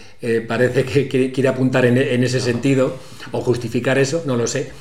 [0.47, 2.97] parece que, quiere apuntar en, en, ese sentido
[3.33, 4.73] o justificar eso, no lo sé.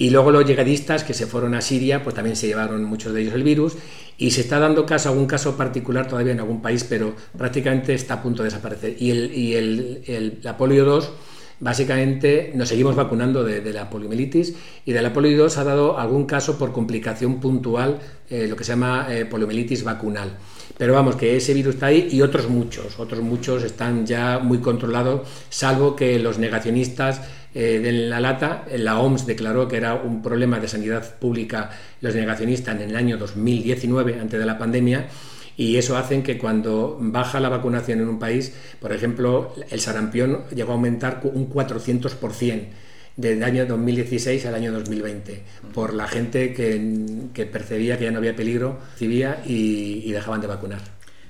[0.00, 3.20] Y luego los llegadistas que se fueron a Siria, pues también se llevaron muchos de
[3.20, 3.76] ellos el virus.
[4.16, 8.14] Y se está dando caso, algún caso particular todavía en algún país, pero prácticamente está
[8.14, 8.96] a punto de desaparecer.
[8.98, 11.12] Y, el, y el, la polio 2
[11.60, 14.54] básicamente nos seguimos vacunando de, la poliomielitis
[14.86, 17.98] y de la polio 2 ha dado algún caso por complicación puntual,
[18.30, 20.30] eh, lo que se llama eh, poliomielitis vacunal.
[20.78, 24.60] Pero vamos, que ese virus está ahí y otros muchos, otros muchos están ya muy
[24.60, 27.20] controlados, salvo que los negacionistas
[27.54, 32.14] eh, de la lata, la OMS declaró que era un problema de sanidad pública los
[32.14, 35.08] negacionistas en el año 2019, antes de la pandemia,
[35.56, 40.44] y eso hace que cuando baja la vacunación en un país, por ejemplo, el sarampión
[40.54, 42.68] llegó a aumentar un 400%.
[43.16, 45.42] del año 2016 al año 2020,
[45.74, 50.46] por la gente que, percibía que ya no había peligro, recibía y, y dejaban de
[50.46, 50.80] vacunar.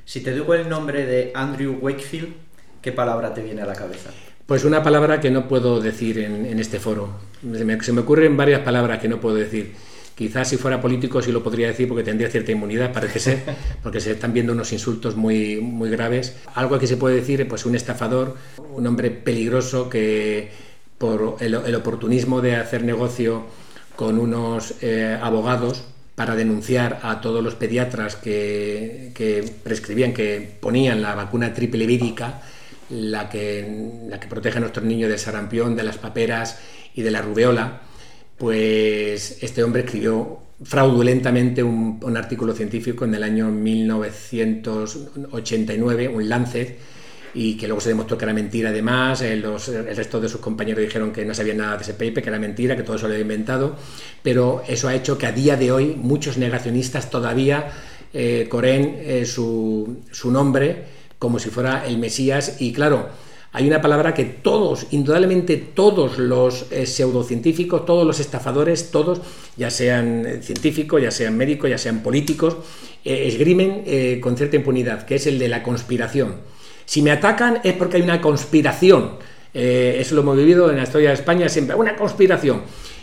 [0.04, 2.28] Si te digo el nombre de Andrew Wakefield,
[2.80, 4.10] ¿qué palabra te viene a la cabeza?
[4.50, 7.08] Pues una palabra que no puedo decir en, este foro.
[7.40, 9.74] Se me, se me, ocurren varias palabras que no puedo decir.
[10.16, 13.38] Quizás si fuera político sí lo podría decir porque tendría cierta inmunidad, parece ser,
[13.84, 16.34] porque se están viendo unos insultos muy, muy graves.
[16.56, 18.36] Algo que se puede decir, pues un estafador,
[18.74, 20.50] un hombre peligroso que
[20.98, 23.44] por el, oportunismo de hacer negocio
[23.94, 25.84] con unos eh, abogados
[26.16, 32.42] para denunciar a todos los pediatras que, que prescribían, que ponían la vacuna triple vírica,
[32.90, 36.58] la que, la que protege a nuestros niños del sarampión, de las paperas
[36.94, 37.80] y de la rubeola,
[38.36, 46.78] pues este hombre escribió fraudulentamente un, artículo científico en el año 1989, un Lancet,
[47.32, 50.40] y que luego se demostró que era mentira además, eh, los, el resto de sus
[50.40, 53.06] compañeros dijeron que no sabían nada de ese paper, que era mentira, que todo eso
[53.06, 53.76] lo había inventado,
[54.22, 57.70] pero eso ha hecho que a día de hoy muchos negacionistas todavía
[58.12, 62.56] eh, coreen eh, su, su nombre como si fuera el Mesías.
[62.58, 63.10] Y claro,
[63.52, 69.20] hay una palabra que todos, indudablemente todos los eh, pseudocientíficos, todos los estafadores, todos,
[69.56, 72.56] ya sean eh, científicos, ya sean médicos, ya sean políticos,
[73.04, 76.36] eh, esgrimen con cierta impunidad, que es el de la conspiración.
[76.86, 79.18] Si me atacan es porque hay una conspiración.
[79.52, 82.62] eso lo hemos vivido en la historia de España siempre, una conspiración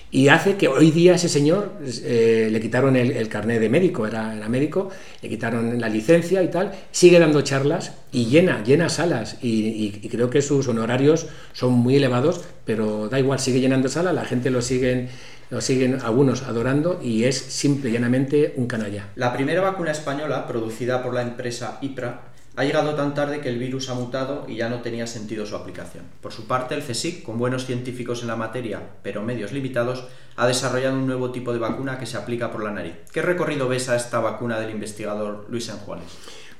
[0.09, 4.33] y hace que hoy día ese señor eh, le quitaron el, carnet de médico, era,
[4.47, 4.89] médico,
[5.21, 10.29] le quitaron la licencia y tal, sigue dando charlas y llena, llena salas y, creo
[10.29, 14.61] que sus honorarios son muy elevados, pero da igual, sigue llenando salas, la gente lo
[14.61, 15.09] siguen,
[15.49, 19.09] lo siguen algunos adorando y es simple y llanamente un canalla.
[19.15, 22.21] La primera vacuna española, producida por la empresa IPRA,
[22.57, 25.55] ha llegado tan tarde que el virus ha mutado y ya no tenía sentido su
[25.55, 26.05] aplicación.
[26.21, 30.47] Por su parte, el CSIC, con buenos científicos en la materia, pero medios limitados, ha
[30.47, 32.93] desarrollado un nuevo tipo de vacuna que se aplica por la nariz.
[33.13, 36.07] ¿Qué recorrido ves a esta vacuna del investigador Luis Enjuanes?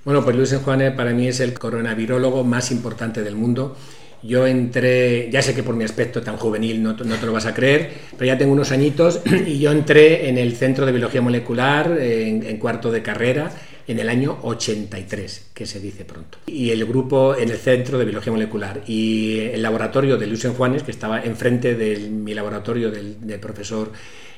[0.06, 3.76] Bueno, pues Luis Enjuanes para mí es el coronavirólogo más importante del mundo.
[4.22, 7.56] Yo entré, ya sé que por mi aspecto tan juvenil no, te lo vas a
[7.56, 11.98] creer, pero ya tengo unos añitos y yo entré en el Centro de Biología Molecular
[12.00, 13.52] en cuarto de carrera
[13.88, 16.40] en el año 83, que se dice pronto.
[16.46, 20.84] Y el grupo en el Centro de Biología Molecular y el laboratorio de Luis Juanes,
[20.84, 23.92] que estaba enfrente de mi laboratorio del, profesor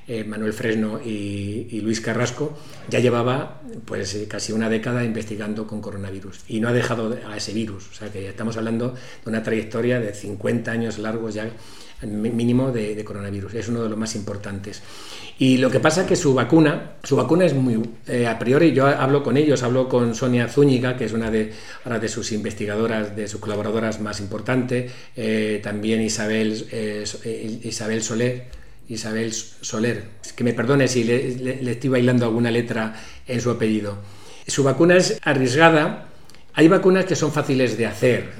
[0.07, 2.57] eh, Manuel Fresno y, Luis Carrasco,
[2.89, 7.35] ya llevaba pues eh, casi una década investigando con coronavirus y no ha dejado a
[7.35, 7.89] ese virus.
[7.91, 8.89] O sea que estamos hablando
[9.23, 11.49] de una trayectoria de 50 años largos ya
[12.07, 13.53] mínimo de, coronavirus.
[13.55, 14.81] Es uno de los más importantes.
[15.37, 18.73] Y lo que pasa es que su vacuna, su vacuna es muy, eh, a priori
[18.73, 22.31] yo hablo con ellos, hablo con Sonia Zúñiga, que es una de, ahora de sus
[22.31, 27.05] investigadoras, de sus colaboradoras más importantes, eh, también Isabel, eh,
[27.63, 28.45] Isabel Soler,
[28.89, 30.03] Isabel Soler,
[30.35, 32.95] que me perdone si le, estoy bailando alguna letra
[33.27, 33.97] en su apellido.
[34.47, 36.07] Su vacuna es arriesgada,
[36.53, 38.33] hay vacunas que son fáciles de hacer,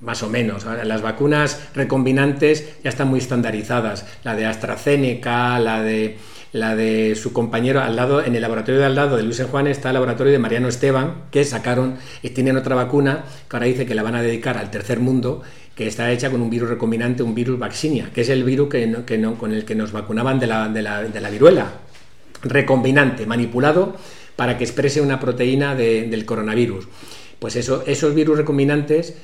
[0.00, 0.64] más o menos.
[0.84, 4.06] Las vacunas recombinantes ya están muy estandarizadas.
[4.24, 6.18] La de AstraZeneca, la de,
[6.52, 9.48] la de su compañero al lado, en el laboratorio de al lado de Luis en
[9.48, 13.66] Juan está el laboratorio de Mariano Esteban, que sacaron y tienen otra vacuna que ahora
[13.66, 15.42] dice que la van a dedicar al tercer mundo,
[15.74, 18.86] que está hecha con un virus recombinante, un virus vaccinia, que es el virus que,
[18.86, 21.70] no, con el que nos vacunaban de la, de la, de la viruela.
[22.42, 23.96] Recombinante, manipulado
[24.36, 26.86] para que exprese una proteína del coronavirus.
[27.38, 29.14] Pues eso, esos virus recombinantes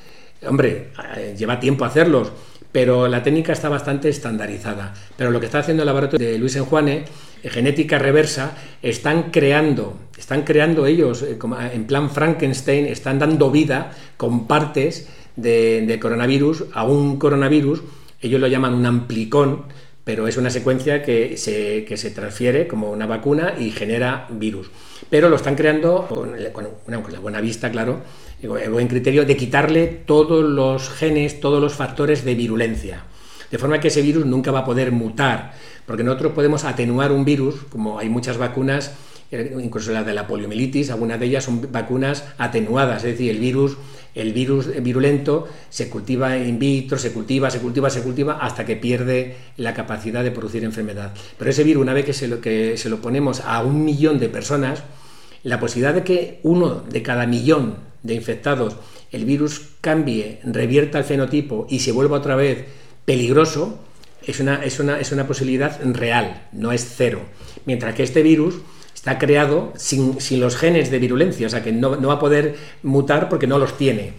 [0.45, 2.31] Hombre, eh, lleva tiempo hacerlos,
[2.71, 4.93] pero la técnica está bastante estandarizada.
[5.15, 7.05] Pero lo que está haciendo el laboratorio de Luis Enjuane,
[7.43, 11.37] eh, genética reversa, están creando, están creando ellos, eh,
[11.71, 17.83] en plan Frankenstein, están dando vida con partes de, coronavirus a un coronavirus,
[18.21, 19.65] ellos lo llaman un amplicón,
[20.03, 24.69] pero es una secuencia que se, que se, transfiere como una vacuna y genera virus.
[25.09, 26.35] Pero lo están creando con,
[27.01, 28.01] con la buena vista, claro,
[28.41, 33.03] el buen criterio de quitarle todos los genes, todos los factores de virulencia.
[33.49, 35.53] De forma que ese virus nunca va a poder mutar,
[35.85, 38.93] porque nosotros podemos atenuar un virus, como hay muchas vacunas, eh,
[39.61, 43.77] incluso la de la poliomielitis, algunas de ellas son vacunas atenuadas, es decir, el virus,
[44.15, 48.75] el virus virulento se cultiva in vitro, se cultiva, se cultiva, se cultiva hasta que
[48.75, 51.13] pierde la capacidad de producir enfermedad.
[51.37, 54.19] Pero ese virus, una vez que se lo, que se lo ponemos a un millón
[54.19, 54.83] de personas,
[55.43, 58.75] la posibilidad de que uno de cada millón de infectados
[59.11, 62.65] el virus cambie, revierta el fenotipo y se vuelva otra vez
[63.05, 63.79] peligroso,
[64.25, 67.21] es una, es una, es una posibilidad real, no es cero.
[67.65, 68.55] Mientras que este virus
[69.03, 72.55] está creado sin, los genes de virulencia, o sea que no, no, va a poder
[72.83, 74.13] mutar porque no los tiene.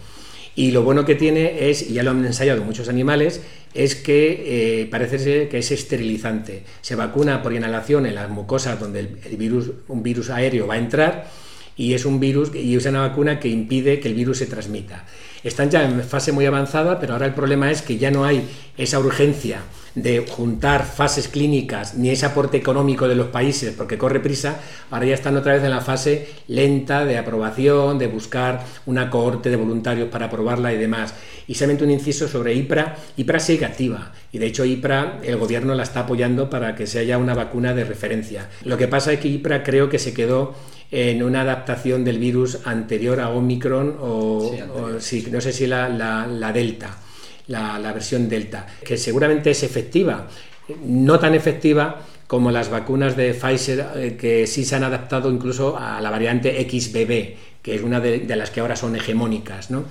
[0.55, 3.41] Y lo bueno que tiene es, y ya lo han ensayado muchos animales,
[3.73, 6.65] es que eh, parece ser que es esterilizante.
[6.81, 10.77] Se vacuna por inhalación en las mucosas donde el, virus, un virus aéreo va a
[10.77, 11.31] entrar
[11.75, 15.03] y es un virus y es una vacuna que impide que el virus se transmita.
[15.43, 18.47] Están ya en fase muy avanzada, pero ahora el problema es que ya no hay
[18.77, 19.61] esa urgencia
[19.95, 24.59] de juntar fases clínicas ni ese aporte económico de los países porque corre prisa,
[24.91, 29.49] ahora ya están otra vez en la fase lenta de aprobación, de buscar una cohorte
[29.49, 31.13] de voluntarios para aprobarla y demás.
[31.47, 32.95] Y solamente un inciso sobre IPRA.
[33.17, 36.99] IPRA sigue activa y de hecho IPRA el gobierno la está apoyando para que se
[36.99, 38.49] haya una vacuna de referencia.
[38.63, 40.55] Lo que pasa es que IPRA creo que se quedó
[40.91, 44.55] en una adaptación del virus anterior a Omicron o,
[44.91, 46.97] no sé si la, la Delta
[47.47, 50.27] la, versión Delta, que seguramente es efectiva,
[50.85, 55.77] no tan efectiva como las vacunas de Pfizer, eh, que sí se han adaptado incluso
[55.77, 59.69] a la variante XBB, que es una de, las que ahora son hegemónicas.
[59.69, 59.85] ¿no?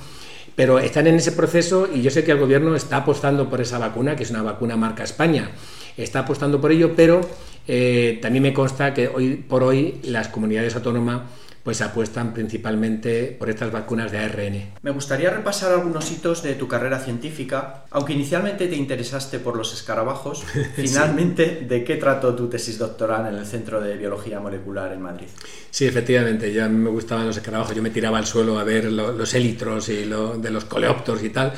[0.57, 3.79] Pero están en ese proceso y yo sé que el gobierno está apostando por esa
[3.79, 5.51] vacuna, que es una vacuna marca España.
[5.97, 7.21] Está apostando por ello, pero
[7.69, 11.23] eh, también me consta que hoy por hoy las comunidades autónomas
[11.65, 14.75] pues apuestan principalmente por estas vacunas de ARN.
[14.83, 17.87] Me gustaría repasar algunos hitos de tu carrera científica.
[17.91, 20.45] Aunque inicialmente te interesaste por los escarabajos,
[20.77, 25.27] finalmente, ¿de qué trató tu tesis doctoral en el Centro de Biología Molecular en Madrid?
[25.71, 28.65] Sí, efectivamente, yo a mí me gustaban los escarabajos, yo me tiraba al suelo a
[28.65, 31.55] ver los élitros y lo, de los coleópteros y tal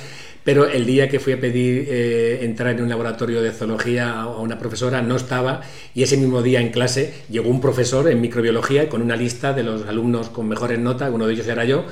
[0.47, 4.39] pero el día que fui a pedir eh, entrar en un laboratorio de zoología a
[4.39, 5.61] una profesora no estaba
[5.93, 9.65] y ese mismo día en clase llegó un profesor en microbiología con una lista de
[9.65, 11.85] los alumnos con mejores notas, uno de ellos era yo,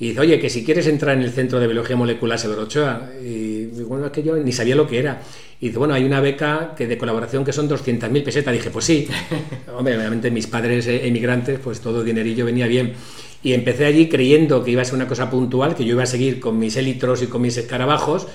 [0.00, 3.10] y dice, oye, que si quieres entrar en el Centro de Biología Molecular Severo Ochoa,
[3.22, 5.20] y bueno, es que yo ni sabía lo que era.
[5.60, 8.54] Y dice, bueno, hay una beca que de colaboración que son 200.000 pesetas.
[8.54, 9.06] Dije, pues sí.
[9.76, 12.94] Hombre, obviamente mis padres eh, emigrantes, pues todo dinerillo venía bien.
[13.42, 16.06] Y empecé allí creyendo que iba a ser una cosa puntual, que yo iba a
[16.06, 18.26] seguir con mis élitros y con mis escarabajos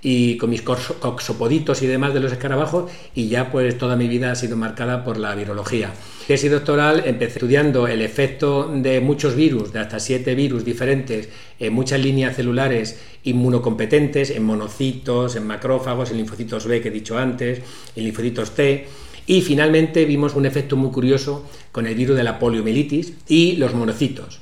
[0.00, 4.30] y con mis coxopoditos y demás de los escarabajos y ya pues toda mi vida
[4.30, 5.92] ha sido marcada por la virología.
[6.26, 11.28] Tesis doctoral empecé estudiando el efecto de muchos virus, de hasta siete virus diferentes,
[11.58, 17.18] en muchas líneas celulares inmunocompetentes, en monocitos, en macrófagos, en linfocitos B que he dicho
[17.18, 17.60] antes,
[17.96, 18.86] en linfocitos T.
[19.26, 23.74] Y finalmente vimos un efecto muy curioso con el virus de la poliomielitis y los
[23.74, 24.40] monocitos.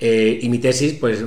[0.00, 1.24] Eh, y mi tesis pues,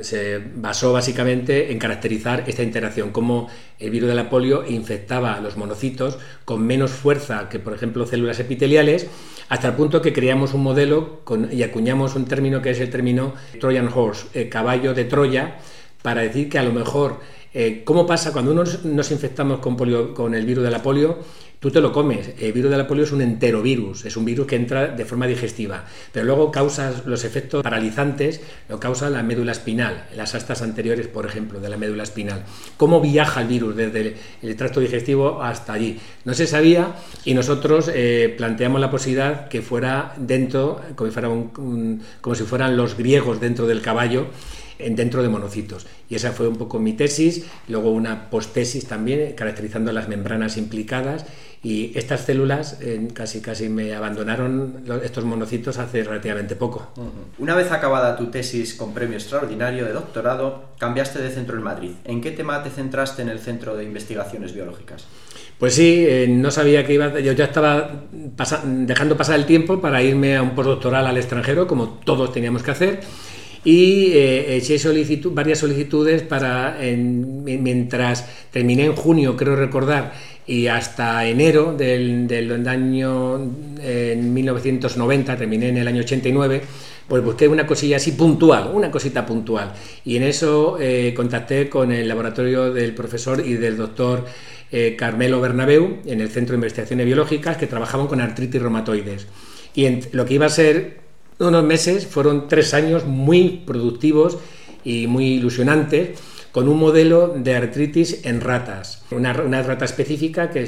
[0.00, 3.48] se, basó básicamente en caracterizar esta interacción, cómo
[3.78, 8.06] el virus de la polio infectaba a los monocitos con menos fuerza que, por ejemplo,
[8.06, 9.08] células epiteliales,
[9.50, 11.20] hasta el punto que creamos un modelo
[11.52, 15.58] y acuñamos un término que es el término Trojan Horse, eh, caballo de Troya,
[16.00, 17.20] para decir que a lo mejor,
[17.54, 21.18] eh, ¿cómo pasa cuando uno nos infectamos con, el virus de la polio?
[21.64, 22.28] tú te lo comes.
[22.38, 25.26] El virus de la polio es un enterovirus, es un virus que entra de forma
[25.26, 31.06] digestiva, pero luego causa los efectos paralizantes, lo causa la médula espinal, las astas anteriores,
[31.06, 32.44] por ejemplo, de la médula espinal.
[32.76, 35.98] ¿Cómo viaja el virus desde el, tracto digestivo hasta allí?
[36.26, 42.76] No se sabía y nosotros eh, planteamos la posibilidad que fuera dentro, como si fueran
[42.76, 44.26] los griegos dentro del caballo,
[44.78, 45.86] dentro de monocitos.
[46.08, 51.24] Y esa fue un poco mi tesis, luego una postesis también, caracterizando las membranas implicadas
[51.64, 56.92] y estas células eh, casi casi me abandonaron estos monocitos hace relativamente poco.
[57.38, 61.92] Una vez acabada tu tesis con premio extraordinario de doctorado, cambiaste de centro en Madrid.
[62.04, 65.06] ¿En qué tema te centraste en el Centro de Investigaciones Biológicas?
[65.58, 67.18] Pues sí, eh, no sabía que iba.
[67.20, 68.02] Yo ya estaba
[68.64, 72.72] dejando pasar el tiempo para irme a un postdoctoral al extranjero, como todos teníamos que
[72.72, 73.00] hacer
[73.64, 74.76] y eh, eché
[75.30, 80.12] varias solicitudes para, mientras terminé en junio, creo recordar,
[80.46, 83.36] y hasta enero del, del año
[83.82, 86.62] en 1990, terminé en el año 89,
[87.08, 89.72] pues busqué una cosilla así puntual, una cosita puntual.
[90.04, 94.24] Y en eso eh, contacté con el laboratorio del profesor y del doctor
[94.70, 99.26] eh, Carmelo Bernabeu en el Centro de Investigaciones Biológicas que trabajaban con artritis reumatoides.
[99.74, 101.03] Y en, lo que iba a ser
[101.38, 104.38] unos meses, fueron tres años muy productivos
[104.84, 106.18] y muy ilusionantes
[106.52, 109.02] con un modelo de artritis en ratas.
[109.10, 110.64] Una, rata específica que,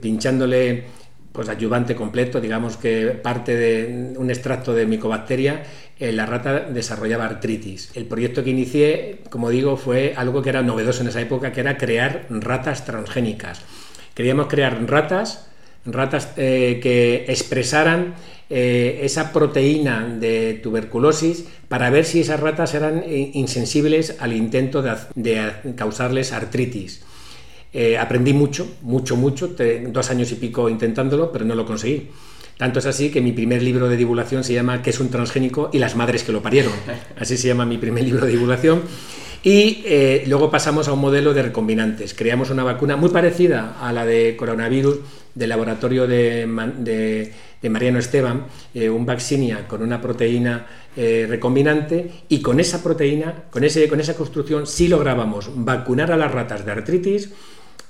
[0.00, 0.84] pinchándole
[1.32, 5.64] pues ayudante completo, digamos que parte de un extracto de micobacteria,
[5.98, 7.90] eh, la rata desarrollaba artritis.
[7.94, 11.60] El proyecto que inicié, como digo, fue algo que era novedoso en esa época, que
[11.60, 13.62] era crear ratas transgénicas.
[14.14, 15.48] Queríamos crear ratas,
[15.86, 18.14] ratas eh, que expresaran
[18.48, 24.82] eh, esa proteína de tuberculosis para ver si esas ratas eran eh, insensibles al intento
[24.82, 27.02] de, causarles artritis.
[27.72, 29.56] Eh, aprendí mucho, mucho, mucho,
[29.88, 32.08] dos años y pico intentándolo, pero no lo conseguí.
[32.56, 35.68] Tanto es así que mi primer libro de divulgación se llama ¿Qué es un transgénico?
[35.72, 36.72] y las madres que lo parieron.
[37.18, 38.82] Así se llama mi primer libro de divulgación.
[39.46, 42.14] Y eh, luego pasamos a un modelo de recombinantes.
[42.14, 44.98] Creamos una vacuna muy parecida a la de coronavirus
[45.36, 47.32] del laboratorio de,
[47.62, 50.66] Mariano Esteban, eh, un vaccinia con una proteína
[50.96, 56.16] eh, recombinante y con esa proteína, con, ese, con esa construcción, sí lográbamos vacunar a
[56.16, 57.30] las ratas de artritis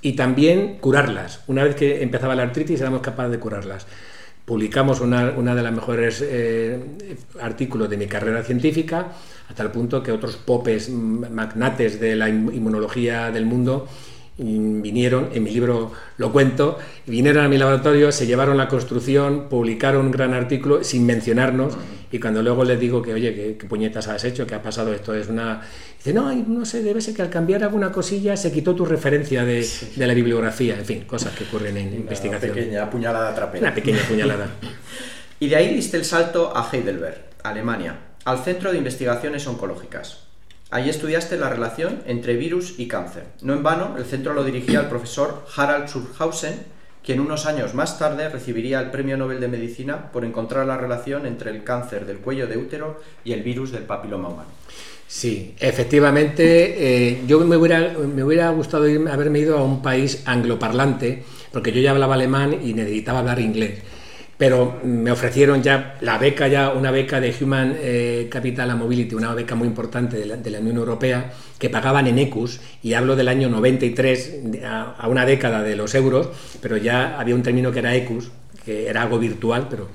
[0.03, 1.41] y también curarlas.
[1.47, 3.87] Una vez que empezaba la artritis éramos capaces de curarlas
[4.47, 6.81] publicamos una, una de las mejores eh,
[7.41, 9.11] artículos de mi carrera científica,
[9.49, 13.89] hasta el punto que otros popes magnates de la inmunología del mundo
[14.37, 16.77] vinieron, en mi libro lo cuento,
[17.07, 21.75] vinieron a mi laboratorio, se llevaron la construcción, publicaron un gran artículo sin mencionarnos
[22.11, 24.45] y cuando luego les digo que, oye, ¿qué, puñetas has hecho?
[24.45, 24.93] ¿Qué ha pasado?
[24.93, 25.61] Esto es una...
[25.97, 29.43] Dice, no, no sé, debe ser que al cambiar alguna cosilla se quitó tu referencia
[29.43, 32.51] de, de la bibliografía, en fin, cosas que ocurren en investigación.
[32.51, 33.61] Una pequeña puñalada trapera.
[33.63, 34.49] Una pequeña puñalada.
[35.39, 40.26] y de ahí diste el salto a Heidelberg, Alemania, al Centro de Investigaciones Oncológicas.
[40.69, 43.23] Allí estudiaste la relación entre virus y cáncer.
[43.41, 46.59] No en vano, el centro lo dirigía el profesor Harald Schulhausen,
[47.05, 51.25] quien unos años más tarde recibiría el Premio Nobel de Medicina por encontrar la relación
[51.25, 54.49] entre el cáncer del cuello de útero y el virus del papiloma humano.
[55.07, 61.23] Sí, efectivamente, eh, yo me hubiera, me hubiera gustado haberme ido a un país angloparlante,
[61.53, 63.79] porque yo ya hablaba alemán y necesitaba hablar inglés
[64.37, 69.15] pero me ofrecieron ya la beca, ya una beca de Human eh, Capital and Mobility,
[69.15, 73.29] una beca muy importante de la, Unión Europea, que pagaban en ECUS, y hablo del
[73.29, 76.29] año 93, a, una década de los euros,
[76.61, 78.29] pero ya había un término que era ECUS,
[78.63, 79.87] que era algo virtual, pero...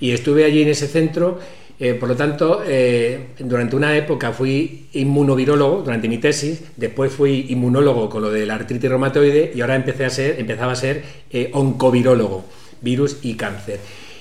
[0.00, 1.38] Y estuve allí en ese centro,
[1.80, 7.46] eh, por lo tanto, eh, durante una época fui inmunovirólogo, durante mi tesis, después fui
[7.48, 11.04] inmunólogo con lo de la artritis reumatoide, y ahora empecé a ser, empezaba a ser
[11.52, 12.44] oncovirólogo
[12.80, 13.80] virus y cáncer.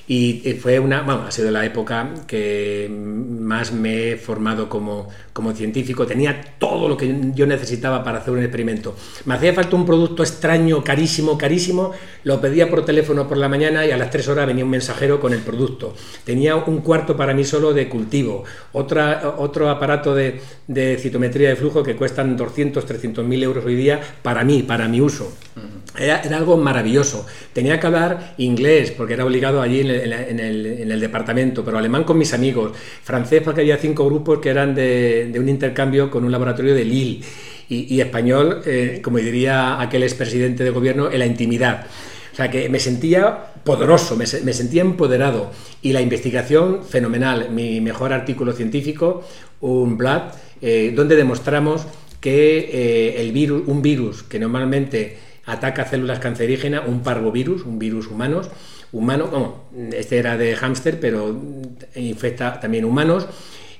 [0.10, 5.10] Y eh, fue una, bueno, ha sido la época que más me he formado como,
[5.34, 6.08] como científico.
[6.08, 8.96] Tenía todo lo que yo necesitaba para hacer un experimento.
[9.26, 11.92] Me hacía falta un producto extraño, carísimo, carísimo.
[12.24, 15.20] Lo pedía por teléfono por la mañana y a las 3 horas venía un mensajero
[15.20, 15.94] con el producto.
[16.24, 18.46] Tenía un cuarto para mí solo de cultivo.
[18.72, 23.76] Otra, otro aparato de, de citometría de flujo que cuestan 200, 300 mil euros hoy
[23.76, 25.34] día para mí, para mi uso.
[25.98, 27.26] Era, era, algo maravilloso.
[27.54, 32.18] Tenía que hablar inglés porque era obligado allí en en el, departamento, pero alemán con
[32.18, 32.72] mis amigos,
[33.04, 37.22] francés porque había cinco grupos que eran de, un intercambio con un laboratorio de Lille,
[37.70, 41.86] y, español, eh, como diría aquel expresidente de gobierno, en la intimidad.
[42.32, 45.52] O sea que me sentía poderoso, me, sentía empoderado
[45.82, 47.50] y la investigación fenomenal.
[47.50, 49.24] Mi mejor artículo científico,
[49.60, 51.86] un blad, eh, donde demostramos
[52.22, 55.18] que eh, el virus, un virus que normalmente
[55.48, 58.50] ataca células cancerígenas, un parvovirus, un virus humanos,
[58.92, 61.36] humano, este era de hámster, pero
[61.96, 63.28] infecta también humanos,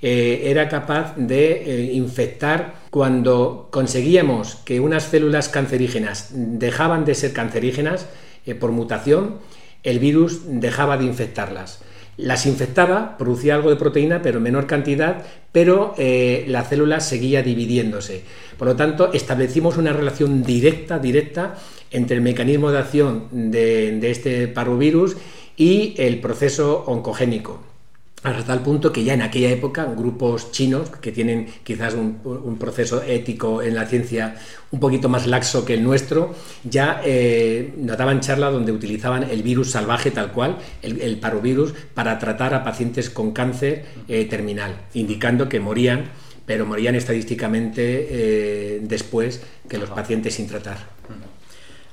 [0.02, 7.34] eh, era capaz de eh, infectar cuando conseguíamos que unas células cancerígenas dejaban de ser
[7.34, 8.06] cancerígenas
[8.46, 9.40] eh, por mutación,
[9.84, 11.82] el virus dejaba de infectarlas.
[12.18, 18.24] Las infectaba, producía algo de proteína, pero en menor cantidad, pero la célula seguía dividiéndose.
[18.58, 21.56] Por lo tanto, establecimos una relación directa, directa
[21.92, 25.16] entre el mecanismo de acción de, este parvovirus
[25.56, 27.62] y el proceso oncogénico
[28.24, 33.04] hasta tal punto que ya en aquella época grupos chinos que tienen quizás un, proceso
[33.04, 34.36] ético en la ciencia
[34.72, 39.72] un poquito más laxo que el nuestro, ya eh, notaban charlas donde utilizaban el virus
[39.72, 45.60] salvaje tal cual, el, parvovirus, para tratar a pacientes con cáncer eh, terminal, indicando que
[45.60, 46.06] morían,
[46.46, 50.78] pero morían estadísticamente eh, después que los pacientes sin tratar.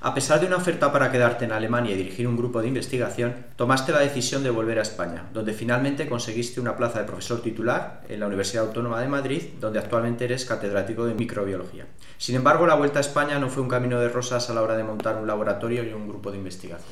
[0.04, 3.36] A pesar de una oferta para quedarte en Alemania y dirigir un grupo de investigación,
[3.56, 8.02] tomaste la decisión de volver a España, donde finalmente conseguiste una plaza de profesor titular
[8.06, 11.86] en la Universidad Autónoma de Madrid, donde actualmente eres catedrático de microbiología.
[12.18, 14.76] Sin embargo, la vuelta a España no fue un camino de rosas a la hora
[14.76, 16.86] de montar un laboratorio y un grupo de investigación.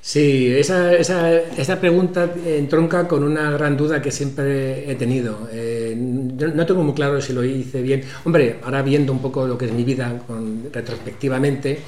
[0.00, 5.48] Sí, esa, esa, pregunta entronca con una gran duda que siempre he tenido.
[5.50, 8.02] Eh, no tengo muy claro si lo hice bien.
[8.24, 10.12] Hombre, ahora viendo un poco lo que es mi vida
[10.72, 11.80] retrospectivamente,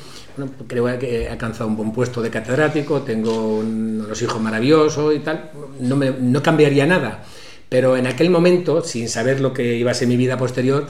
[0.66, 5.50] creo que he alcanzado un buen puesto de catedrático, tengo unos hijos maravillosos y tal,
[5.80, 7.24] no, me, no cambiaría nada.
[7.68, 10.86] Pero en aquel momento, sin saber lo que iba a ser mi vida posterior,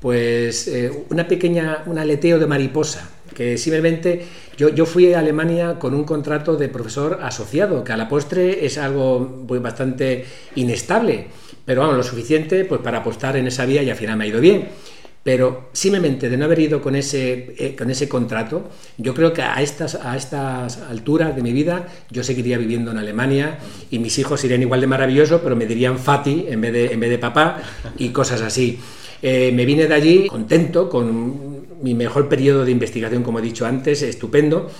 [0.00, 4.24] pues eh, una pequeña, un aleteo de mariposa, que simplemente
[4.56, 8.66] yo, yo, fui a Alemania con un contrato de profesor asociado, que a la postre
[8.66, 10.24] es algo pues, bastante
[10.56, 11.26] inestable,
[11.64, 14.28] pero vamos, lo suficiente pues, para apostar en esa vía y al final me ha
[14.28, 14.68] ido bien.
[15.28, 19.42] Pero simplemente de no haber ido con ese, eh, con ese contrato, yo creo que
[19.42, 23.58] a estas, a estas alturas de mi vida yo seguiría viviendo en Alemania
[23.90, 27.00] y mis hijos irían igual de maravilloso, pero me dirían Fati en vez de, en
[27.00, 27.60] vez de papá
[27.98, 28.78] y cosas así.
[29.20, 33.66] Eh, me vine de allí contento, con mi mejor periodo de investigación, como he dicho
[33.66, 34.70] antes, estupendo,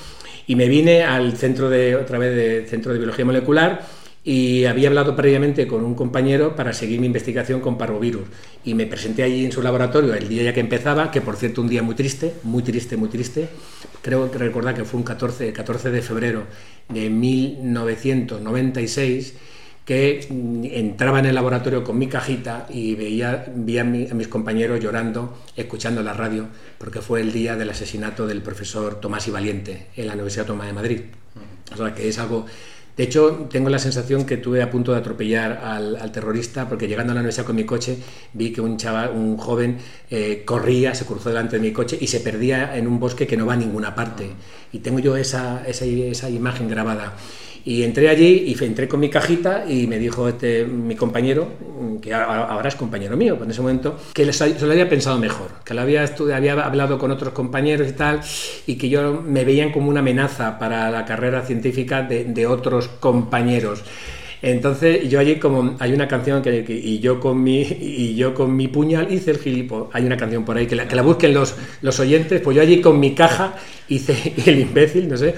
[0.47, 3.87] y me vine al centro de, otra vez, de Centro de Biología Molecular,
[4.29, 8.29] y había hablado previamente con un compañero para seguir mi investigación con parvovirus.
[8.63, 11.63] Y me presenté allí en su laboratorio el día ya que empezaba, que por cierto
[11.63, 13.49] un día muy triste, muy triste, muy triste,
[14.03, 16.43] creo que recordar que fue un 14, 14 de febrero
[16.91, 19.33] de 1996
[19.87, 25.39] que mm, entraba en el laboratorio con mi cajita y veía, a, mis compañeros llorando,
[25.57, 30.07] escuchando la radio, porque fue el día del asesinato del profesor Tomás y Valiente en
[30.07, 31.01] la Universidad Autónoma de Madrid.
[31.73, 32.47] O sea, que es algo
[32.99, 37.13] de hecho, tengo la sensación que tuve a punto de atropellar al, terrorista porque llegando
[37.13, 37.97] a la universidad con mi coche
[38.33, 39.79] vi que un chaval, un joven,
[40.11, 43.37] eh, corría, se cruzó delante de mi coche y se perdía en un bosque que
[43.37, 44.31] no va a ninguna parte.
[44.73, 47.15] Y tengo yo esa, esa, esa imagen grabada.
[47.69, 51.49] Y entré allí y entré con mi cajita y me dijo este, mi compañero,
[52.01, 55.75] que ahora es compañero mío, en ese momento, que se lo había pensado mejor, que
[55.75, 58.23] lo había, había hablado con otros compañeros y tal,
[58.67, 63.83] y que yo me veían como una amenaza para la carrera científica de, otros compañeros.
[64.41, 68.57] Entonces yo allí como hay una canción que, y yo con mi y yo con
[68.57, 69.91] mi puñal hice el gilipo.
[69.93, 72.41] Hay una canción por ahí que la, que la busquen los, los oyentes.
[72.41, 73.57] Pues yo allí con mi caja
[73.89, 75.35] hice el imbécil, no sé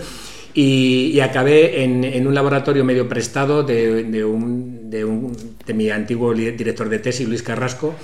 [0.54, 7.28] y, acabé en, un laboratorio medio prestado de, un, de, mi antiguo director de tesis,
[7.28, 7.94] Luis Carrasco.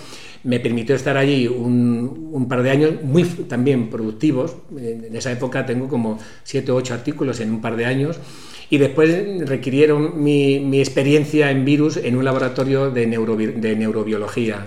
[0.44, 4.56] Me permitió estar allí un, par de años muy también productivos.
[4.78, 8.18] En esa época tengo como siete o ocho artículos en un par de años.
[8.70, 14.66] Y después requirieron mi, experiencia en virus en un laboratorio de, de neurobiología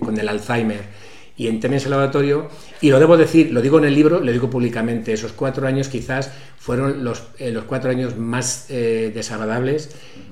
[0.00, 1.05] con el Alzheimer
[1.36, 2.48] y en ese laboratorio
[2.80, 5.88] y lo debo decir, lo digo en el libro, lo digo públicamente, esos cuatro años
[5.88, 9.90] quizás fueron los, eh, los cuatro años más eh, desagradables,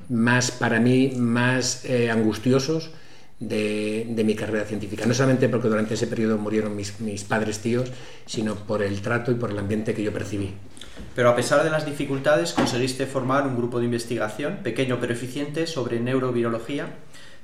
[0.09, 2.91] más para mí, más eh, angustiosos
[3.39, 5.05] de, de, mi carrera científica.
[5.07, 7.91] No solamente porque durante ese periodo murieron mis, mis padres tíos,
[8.25, 10.55] sino por el trato y por el ambiente que yo percibí.
[11.15, 15.67] Pero a pesar de las dificultades, conseguiste formar un grupo de investigación, pequeño pero eficiente,
[15.67, 16.89] sobre neurobiología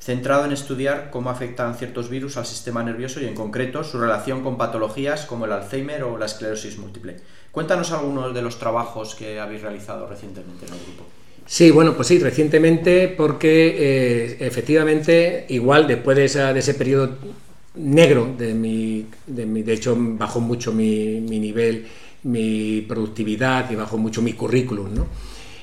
[0.00, 4.42] centrado en estudiar cómo afectan ciertos virus al sistema nervioso y en concreto su relación
[4.42, 7.16] con patologías como el Alzheimer o la esclerosis múltiple.
[7.52, 11.04] Cuéntanos algunos de los trabajos que habéis realizado recientemente en el grupo.
[11.46, 16.24] Sí, bueno, pues sí, recientemente porque eh, efectivamente, igual después de,
[16.58, 17.16] ese periodo
[17.74, 21.86] negro de mi, de hecho bajó mucho mi, mi nivel,
[22.22, 25.06] mi productividad y bajó mucho mi currículum, ¿no?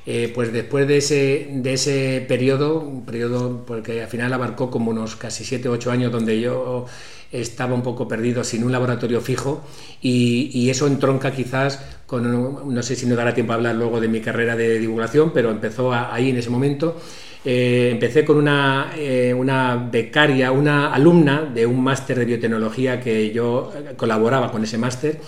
[0.10, 4.92] Eh, pues después de ese, de ese periodo, un periodo porque al final abarcó como
[4.92, 6.86] unos casi 7 o 8 años donde yo
[7.30, 9.66] estaba un poco perdido sin un laboratorio fijo
[10.02, 14.08] y, eso entronca quizás con, no sé si nos dará tiempo a hablar luego de
[14.08, 16.96] mi carrera de divulgación, pero empezó ahí en ese momento.
[17.44, 23.32] Eh, empecé con una, eh, una, becaria, una alumna de un máster de biotecnología que
[23.32, 25.20] yo colaboraba con ese máster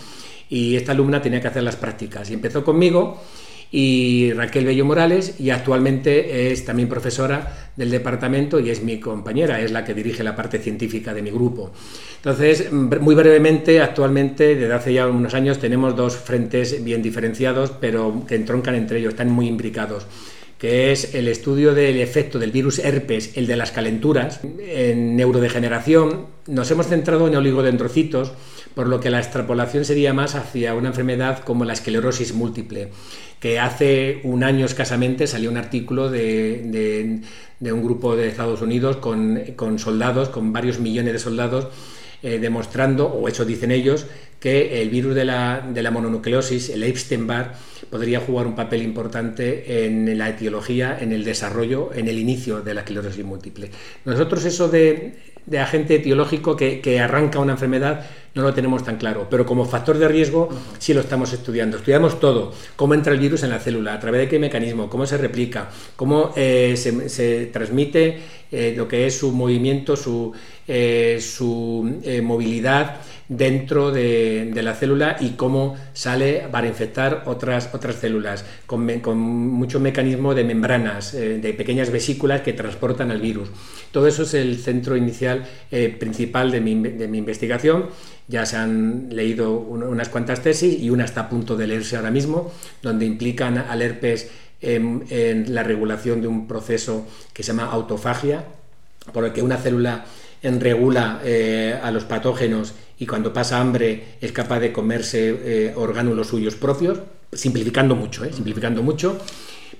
[0.49, 3.19] y esta alumna tenía que hacer las prácticas y empezó conmigo
[3.71, 9.61] y Raquel Bello Morales y actualmente es también profesora del departamento y es mi compañera,
[9.61, 11.71] es la que dirige la parte científica de mi grupo.
[12.17, 18.25] Entonces, muy brevemente, actualmente, desde hace ya unos años, tenemos dos frentes bien diferenciados, pero
[18.27, 20.05] que entroncan entre ellos, están muy imbricados
[20.59, 26.25] que es el estudio del efecto del virus herpes, el de las calenturas, en neurodegeneración.
[26.47, 28.33] Nos hemos centrado en oligodendrocitos,
[28.75, 32.89] por lo que la extrapolación sería más hacia una enfermedad como la esclerosis múltiple,
[33.39, 37.21] que hace un año escasamente salió un artículo de,
[37.61, 41.69] un grupo de Estados Unidos con, soldados, con varios millones de soldados,
[42.21, 44.07] eh, demostrando, o eso dicen ellos,
[44.41, 47.53] que el virus de la, de la mononucleosis, el Epstein-Barr,
[47.89, 52.73] podría jugar un papel importante en la etiología, en el desarrollo, en el inicio de
[52.73, 53.71] la esclerosis múltiple.
[54.05, 59.27] Nosotros eso de de agente etiológico que, arranca una enfermedad no lo tenemos tan claro,
[59.29, 61.77] pero como factor de riesgo sí lo estamos estudiando.
[61.77, 65.05] Estudiamos todo, cómo entra el virus en la célula, a través de qué mecanismo, cómo
[65.07, 68.19] se replica, cómo eh, se, transmite
[68.51, 70.31] eh, lo que es su movimiento, su,
[70.69, 79.19] eh, su movilidad dentro de, la célula y cómo sale para infectar otras, células, con,
[79.19, 83.49] mucho mecanismo de membranas, de pequeñas vesículas que transportan al virus.
[83.91, 87.87] Todo eso es el centro inicial eh, principal de mi, investigación.
[88.27, 92.11] Ya se han leído unas cuantas tesis y una está a punto de leerse ahora
[92.11, 92.51] mismo,
[92.83, 94.29] donde implican al herpes
[94.61, 95.05] en,
[95.53, 98.43] la regulación de un proceso que se llama autofagia,
[99.11, 100.05] por el que una célula
[100.41, 106.27] regula eh, a los patógenos y cuando pasa hambre es capaz de comerse eh, orgánulos
[106.27, 106.99] suyos propios,
[107.31, 108.31] simplificando mucho, ¿eh?
[108.33, 109.17] simplificando mucho.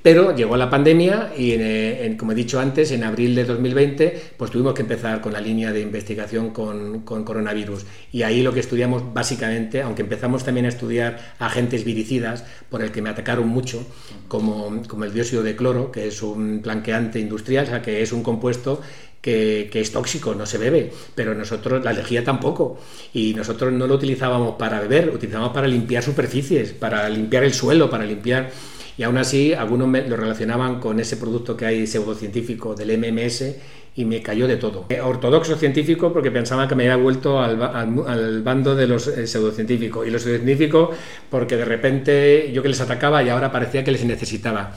[0.02, 4.74] Pero llegó la pandemia y, como he dicho antes, en abril de 2020, pues tuvimos
[4.74, 7.86] que empezar con la línea de investigación con, coronavirus.
[8.14, 12.92] Y ahí lo que estudiamos básicamente, aunque empezamos también a estudiar agentes viricidas, por el
[12.92, 13.86] que me atacaron mucho,
[14.30, 18.14] como, como el dióxido de cloro, que es un blanqueante industrial, o sea, que es
[18.14, 18.82] un compuesto
[19.22, 22.80] que, es tóxico, no se bebe, pero nosotros, la lejía tampoco,
[23.14, 27.54] y nosotros no lo utilizábamos para beber, lo utilizábamos para limpiar superficies, para limpiar el
[27.54, 28.52] suelo, para limpiar...
[28.98, 33.56] Y aún así, algunos lo relacionaban con ese producto que hay pseudocientífico del MMS
[33.96, 34.88] y me cayó de todo.
[34.90, 39.26] Eh, ortodoxo científico porque pensaba que me había vuelto al, al, bando de los eh,
[39.26, 40.90] pseudocientíficos y los pseudocientíficos
[41.30, 44.74] porque de repente yo que les atacaba y ahora parecía que les necesitaba.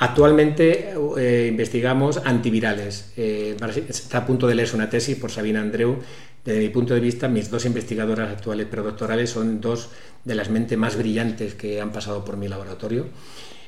[0.00, 3.12] Actualmente eh, investigamos antivirales.
[3.16, 5.98] está a punto de leerse una tesis por Sabina Andreu.
[6.42, 9.90] Desde mi punto de vista, mis dos investigadoras actuales predoctorales son dos
[10.24, 13.08] de las mentes más brillantes que han pasado por mi laboratorio.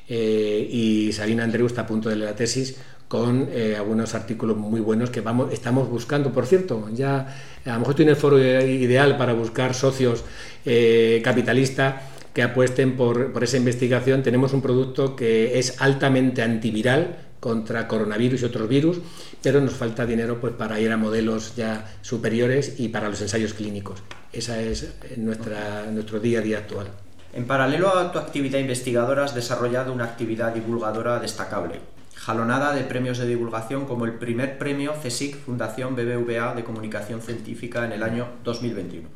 [0.09, 2.77] Eh, y Sabina Andreu está a punto de leer la tesis
[3.07, 6.31] con eh, algunos artículos muy buenos que vamos, estamos buscando.
[6.31, 7.27] Por cierto, ya
[7.63, 10.23] a lo mejor estoy el foro ideal para buscar socios
[10.65, 11.93] eh, capitalistas
[12.33, 14.23] que apuesten por, por, esa investigación.
[14.23, 18.99] Tenemos un producto que es altamente antiviral contra coronavirus y otros virus,
[19.41, 23.53] pero nos falta dinero pues, para ir a modelos ya superiores y para los ensayos
[23.53, 24.01] clínicos.
[24.31, 26.87] Ese es nuestra, nuestro día a día actual.
[27.33, 31.81] En paralelo a tu actividad investigadora has desarrollado una actividad divulgadora destacable,
[32.15, 37.85] jalonada de premios de divulgación como el primer premio CSIC Fundación BBVA de Comunicación Científica
[37.85, 39.09] en el año 2021.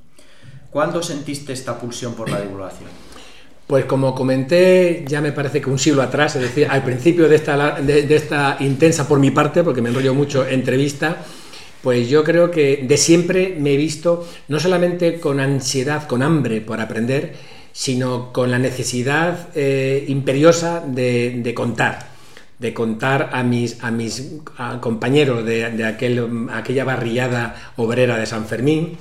[0.70, 3.07] ¿Cuándo sentiste esta pulsión por la divulgación?
[3.68, 7.36] Pues como comenté, ya me parece que un siglo atrás, es decir, al principio de
[7.36, 11.18] esta, de, esta intensa por mi parte, porque me enrollo mucho, entrevista,
[11.82, 16.62] pues yo creo que de siempre me he visto no solamente con ansiedad, con hambre
[16.62, 17.34] por aprender,
[17.74, 22.08] sino con la necesidad eh, imperiosa de, contar,
[22.60, 24.32] de contar a mis, a mis
[24.80, 28.98] compañeros de, aquel, aquella barriada obrera de San Fermín.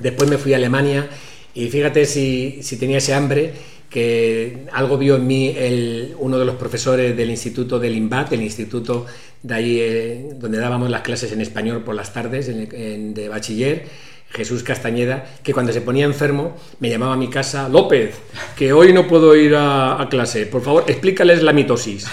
[0.00, 1.08] Después me fui a Alemania
[1.54, 3.54] y fíjate si, tenía ese hambre
[3.94, 5.56] que algo vio en mí
[6.18, 9.06] uno de los profesores del Instituto del INBAT, el instituto
[9.40, 13.84] de ahí eh, donde dábamos las clases en español por las tardes de bachiller
[14.30, 18.16] Jesús Castañeda, que cuando se ponía enfermo me llamaba a mi casa, López,
[18.56, 22.08] que hoy no puedo ir a, clase, por favor, explícales la mitosis.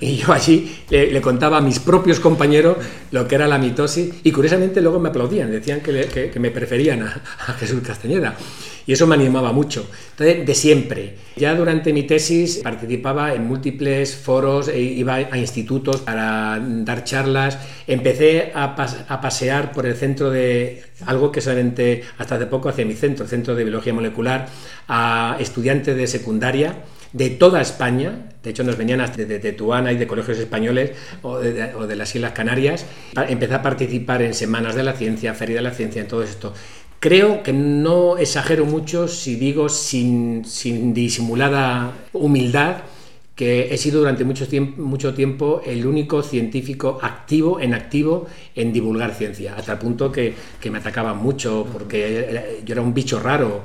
[0.00, 2.78] Y yo allí le, contaba a mis propios compañeros
[3.12, 7.22] lo que era la mitosis y curiosamente luego me aplaudían, decían que, me preferían a,
[7.46, 8.34] a Jesús Castañeda
[8.90, 9.88] y eso me animaba mucho.
[10.10, 11.14] Entonces, de siempre.
[11.36, 17.56] Ya durante mi tesis participaba en múltiples foros, e iba a institutos para dar charlas.
[17.86, 22.94] Empecé a, pasear por el centro de algo que solamente hasta hace poco hacía mi
[22.94, 24.48] centro, el Centro de Biología Molecular,
[24.88, 26.74] a estudiantes de secundaria
[27.12, 31.38] de toda España, de hecho nos venían de, de Tetuana y de colegios españoles o
[31.38, 32.86] de, o de, las Islas Canarias,
[33.28, 36.54] empecé a participar en Semanas de la Ciencia, Feria de la Ciencia, en todo esto.
[37.00, 40.42] Creo que no exagero mucho si digo sin,
[40.92, 42.82] disimulada humildad
[43.34, 48.70] que he sido durante mucho tiempo, mucho tiempo el único científico activo, en activo, en
[48.70, 50.34] divulgar ciencia, hasta el punto que,
[50.70, 53.62] me atacaban mucho porque yo era un bicho raro.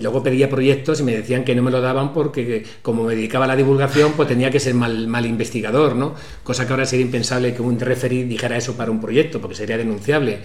[0.00, 3.46] Luego pedía proyectos y me decían que no me lo daban porque como me dedicaba
[3.46, 6.14] a la divulgación, pues tenía que ser mal, mal investigador, ¿no?
[6.42, 9.78] Cosa que ahora sería impensable que un referee dijera eso para un proyecto, porque sería
[9.78, 10.40] denunciable.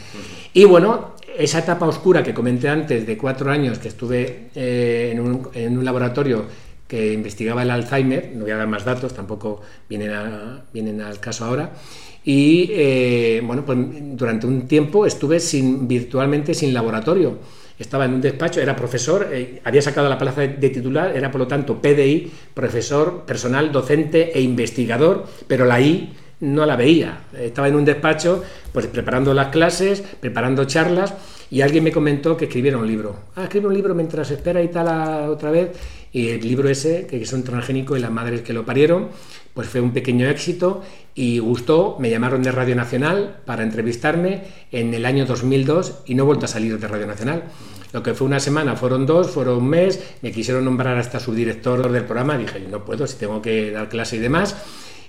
[0.54, 5.78] Y bueno, esa etapa oscura que comenté antes de cuatro años que estuve eh, en,
[5.78, 6.46] un, laboratorio
[6.88, 10.12] que investigaba el Alzheimer, no voy a dar más datos, tampoco vienen,
[10.72, 11.74] vienen al caso ahora,
[12.24, 13.78] y eh, bueno, pues
[14.18, 17.38] durante un tiempo estuve sin, virtualmente sin laboratorio.
[17.78, 21.40] Estaba en un despacho, era profesor, eh, había sacado la plaza de, titular, era por
[21.42, 27.20] lo tanto PDI, profesor, personal, docente e investigador, pero la I no la veía.
[27.38, 31.14] Estaba en un despacho, pues preparando las clases, preparando charlas,
[31.52, 33.16] y alguien me comentó que escribiera un libro.
[33.36, 35.72] Ah, escribe un libro mientras espera y tal otra vez.
[36.12, 39.10] Y el libro ese, que es un y las madres que lo parieron,
[39.56, 40.84] pues fue un pequeño éxito
[41.16, 41.98] y gustó.
[42.00, 46.46] Me llamaron de Radio Nacional para entrevistarme en el año 2002 y no he vuelto
[46.46, 47.46] a salir de Radio Nacional.
[47.94, 51.90] Lo que fue una semana, fueron dos, fueron un mes, me quisieron nombrar hasta subdirector
[51.90, 54.56] del programa, dije, no puedo, si tengo que dar clase y demás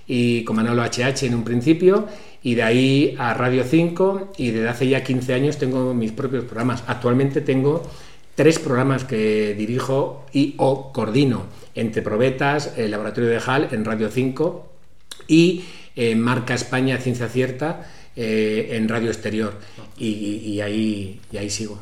[0.07, 2.07] y con Manolo HH en un principio
[2.41, 6.45] y de ahí a Radio 5 y desde hace ya 15 años tengo mis propios
[6.45, 6.83] programas.
[6.87, 7.83] Actualmente tengo
[8.37, 14.11] tres programas que dirijo y o coordino entre Probetas, el Laboratorio de HAL en Radio
[14.11, 14.69] 5
[15.27, 15.65] y
[15.95, 19.55] eh, Marca España Ciencia Cierta eh, en Radio Exterior
[19.97, 21.79] y, ahí, y ahí sigo.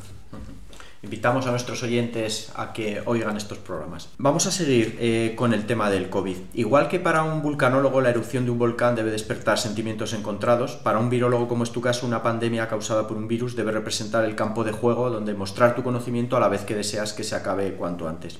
[1.06, 4.10] Invitamos a nuestros oyentes a que oigan estos programas.
[4.18, 6.36] Vamos a seguir eh, con el tema del COVID.
[6.56, 10.98] Igual que para un vulcanólogo la erupción de un volcán debe despertar sentimientos encontrados, para
[10.98, 14.34] un virólogo como es tu caso una pandemia causada por un virus debe representar el
[14.34, 17.74] campo de juego donde mostrar tu conocimiento a la vez que deseas que se acabe
[17.74, 18.40] cuanto antes.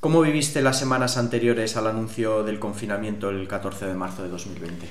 [0.00, 4.88] ¿Cómo viviste las semanas anteriores al anuncio del confinamiento el 14 de marzo de 2020?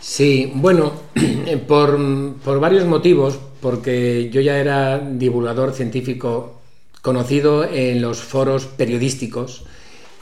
[0.00, 0.92] Sí, bueno,
[1.66, 1.98] por,
[2.44, 6.60] por, varios motivos, porque yo ya era divulgador científico
[7.02, 9.64] conocido en los foros periodísticos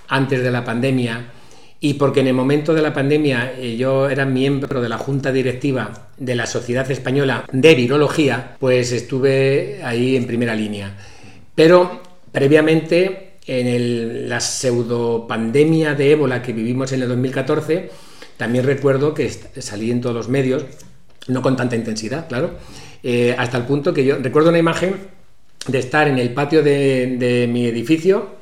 [0.08, 1.32] antes de la pandemia
[1.80, 5.30] y porque en el momento de la pandemia eh, yo era miembro de la junta
[5.30, 10.96] directiva de la Sociedad Española de Virología, pues estuve ahí en primera línea.
[11.54, 12.00] Pero
[12.32, 17.90] previamente, en el, la pseudopandemia de ébola que vivimos en el 2014,
[18.36, 20.64] también recuerdo que salí en todos los medios,
[21.28, 22.52] no con tanta intensidad, claro,
[23.02, 24.96] eh, hasta el punto que yo recuerdo una imagen
[25.66, 28.36] de estar en el patio de, mi edificio,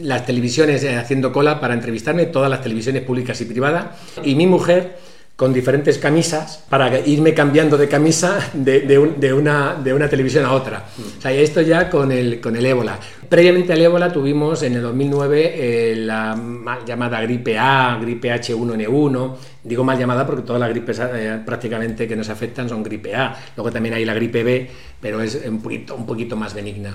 [0.00, 3.86] las televisiones eh, haciendo cola para entrevistarme, todas las televisiones públicas y privadas,
[4.22, 4.96] y mi mujer
[5.36, 10.86] con diferentes camisas para irme cambiando de camisa de, una, de una televisión a otra.
[11.18, 12.98] O sea, esto ya con el, con el ébola.
[13.28, 19.36] Previamente al ébola tuvimos en el 2009 eh, la mal llamada gripe A, gripe H1N1.
[19.64, 23.34] Digo mal llamada porque todas las gripes eh, prácticamente que nos afectan son gripe A.
[23.56, 24.70] Luego también hay la gripe B,
[25.00, 26.94] pero es un poquito, un poquito más benigna.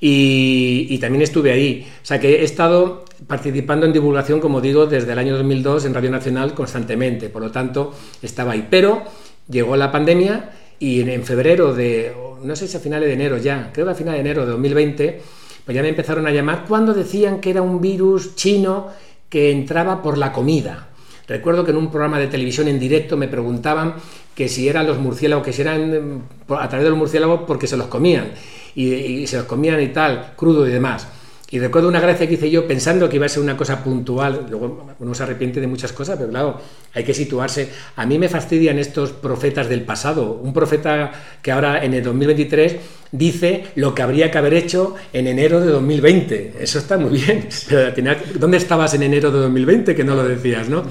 [0.00, 1.86] Y, también estuve ahí.
[2.02, 5.94] O sea que he estado participando en divulgación, como digo, desde el año 2002 en
[5.94, 7.28] Radio Nacional constantemente.
[7.28, 8.66] Por lo tanto, estaba ahí.
[8.68, 9.02] Pero
[9.48, 13.70] llegó la pandemia y en, febrero de, no sé si a finales de enero ya,
[13.72, 15.20] creo que a finales de enero de 2020,
[15.64, 18.88] pues ya me empezaron a llamar cuando decían que era un virus chino
[19.28, 20.88] que entraba por la comida.
[21.26, 23.94] Recuerdo que en un programa de televisión en directo me preguntaban
[24.34, 27.76] que si eran los murciélagos, que si eran a través de los murciélagos porque se
[27.76, 28.32] los comían
[28.74, 31.08] y, se los comían y tal, crudo y demás.
[31.54, 34.48] Y recuerdo una gracia que hice yo pensando que iba a ser una cosa puntual,
[34.50, 36.60] luego uno se arrepiente de muchas cosas, pero claro,
[36.92, 37.68] hay que situarse.
[37.94, 40.32] A mí me fastidian estos profetas del pasado.
[40.42, 42.76] Un profeta que ahora en el 2023
[43.12, 46.54] dice lo que habría que haber hecho en enero de 2020.
[46.58, 47.46] Eso está muy bien.
[48.34, 50.82] ¿Dónde estabas en enero de 2020 que no lo decías, no?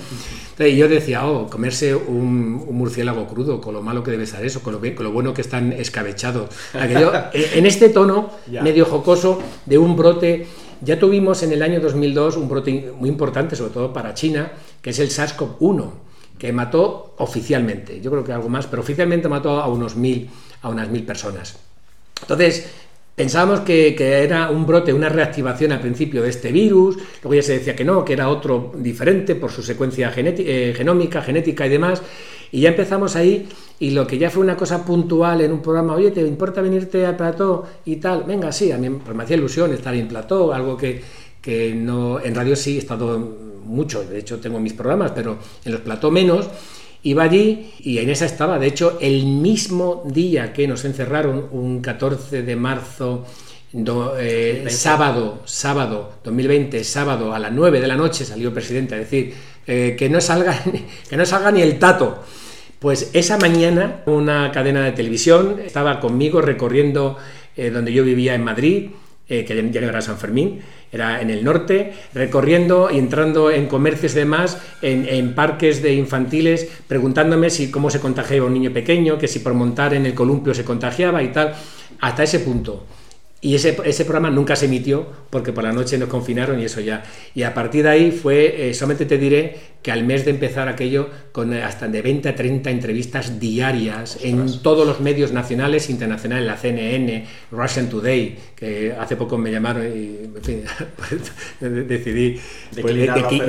[0.60, 4.62] Y yo decía, oh, comerse un, murciélago crudo, con lo malo que debe ser eso,
[4.62, 6.50] con lo, con lo bueno que están escabechados.
[7.34, 8.30] Eh, en este tono
[8.62, 10.46] medio jocoso de un brote,
[10.82, 14.52] ya tuvimos en el año 2002 un brote muy importante, sobre todo para China,
[14.82, 15.92] que es el SARS-CoV-1,
[16.38, 20.30] que mató oficialmente, yo creo que algo más, pero oficialmente mató a unos mil,
[20.62, 21.58] a unas mil personas.
[22.22, 22.68] Entonces,
[23.16, 27.60] Pensábamos que, era un brote, una reactivación al principio de este virus, luego ya se
[27.60, 32.02] decía que no, que era otro diferente por su secuencia eh, genómica, genética y demás,
[32.52, 33.48] y ya empezamos ahí,
[33.80, 37.06] y lo que ya fue una cosa puntual en un programa, oye, ¿te importa venirte
[37.06, 38.24] al plató y tal?
[38.24, 41.00] Venga, sí, a mí pues me hacía ilusión estar en plató, algo que,
[41.40, 43.20] que no, en radio sí he estado
[43.64, 46.50] mucho, de hecho tengo mis programas, pero en los plató menos,
[47.04, 48.58] Iba allí y en esa estaba.
[48.60, 53.26] De hecho, el mismo día que nos encerraron, un 14 de marzo,
[54.20, 59.00] eh, sábado, sábado 2020, sábado a las 9 de la noche salió el presidente a
[59.00, 59.34] decir
[59.66, 60.62] eh, que, no salga,
[61.10, 62.24] que no salga ni el tato.
[62.80, 67.18] Pues esa mañana una cadena de televisión estaba conmigo recorriendo
[67.56, 68.90] eh, donde yo vivía en Madrid,
[69.28, 70.60] que ya no era San Fermín,
[70.92, 76.70] era en el norte, recorriendo y entrando en comercios y demás, en, parques de infantiles,
[76.88, 80.54] preguntándome si cómo se contagiaba un niño pequeño, que si por montar en el columpio
[80.54, 81.56] se contagiaba y tal,
[82.00, 82.86] hasta ese punto.
[83.44, 86.80] Y ese, ese, programa nunca se emitió porque por la noche nos confinaron y eso
[86.80, 87.04] ya.
[87.36, 90.70] Y a partir de ahí fue, eh, solamente te diré que al mes de empezar
[90.70, 95.90] aquello, con eh, hasta de 20 a 30 entrevistas diarias en todos los medios nacionales
[95.90, 100.64] e internacionales, la CNN, Russian Today, que hace poco me llamaron y en fin,
[100.96, 101.34] pues,
[101.88, 102.40] decidí
[102.82, 102.96] pues,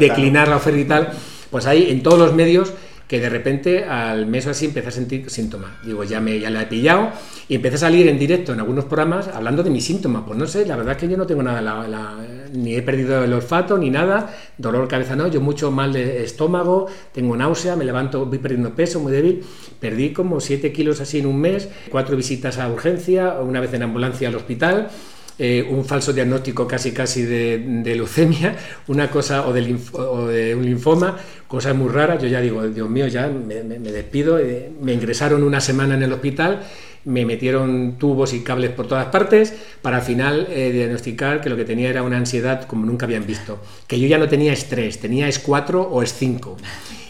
[0.00, 1.12] declinar, la oferta y tal,
[1.52, 2.72] pues ahí en todos los medios
[3.08, 5.72] que de repente al mes o así empecé a sentir síntomas.
[5.84, 7.10] Digo, ya, me, ya la he pillado
[7.48, 10.22] y empecé a salir en directo en algunos programas hablando de mis síntomas.
[10.26, 12.16] Pues no sé, la verdad es que yo no tengo nada,
[12.52, 16.24] ni he perdido el olfato ni nada, dolor de cabeza no, yo mucho mal de
[16.24, 19.44] estómago, tengo náusea, me levanto, voy perdiendo peso, muy débil.
[19.80, 23.82] Perdí como 7 kilos así en un mes, cuatro visitas a urgencia, una vez en
[23.82, 24.88] ambulancia al hospital.
[25.36, 28.54] Eh, un falso diagnóstico casi casi de, leucemia,
[28.86, 31.16] una cosa o de, o de, un linfoma,
[31.54, 32.22] cosas muy raras.
[32.22, 34.38] Yo ya digo, Dios mío, ya me, despido.
[34.38, 36.60] Eh, me ingresaron una semana en el hospital
[37.04, 41.56] me metieron tubos y cables por todas partes para al final eh, diagnosticar que lo
[41.56, 43.60] que tenía era una ansiedad como nunca habían visto.
[43.86, 46.56] Que yo ya no tenía estrés, tenía S4 o S5.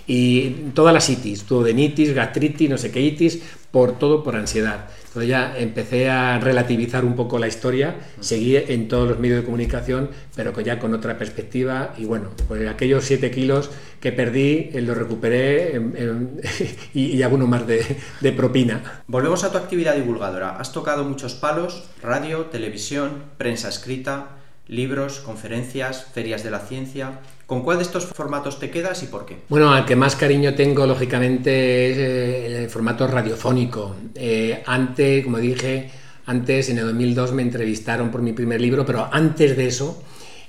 [0.07, 3.41] Y todas las itis, duodenitis, gastritis, no sé qué itis,
[3.71, 4.89] por todo por ansiedad.
[5.15, 9.45] Entonces ya empecé a relativizar un poco la historia, seguí en todos los medios de
[9.45, 11.95] comunicación, pero ya con otra perspectiva.
[11.97, 15.81] Y bueno, pues aquellos 7 kilos que perdí eh, los recuperé
[16.95, 19.05] y, y, alguno más de, de propina.
[19.07, 20.57] Volvemos a tu actividad divulgadora.
[20.57, 24.31] Has tocado muchos palos, radio, televisión, prensa escrita,
[24.67, 27.21] libros, conferencias, ferias de la ciencia.
[27.47, 29.37] ¿Con cuál de estos formatos te quedas y por qué?
[29.49, 33.97] Bueno, al que más cariño tengo, lógicamente, es eh, el formato radiofónico.
[34.15, 35.91] Eh, antes, como dije,
[36.25, 40.03] antes, en el 2002 me entrevistaron por mi primer libro, pero antes de eso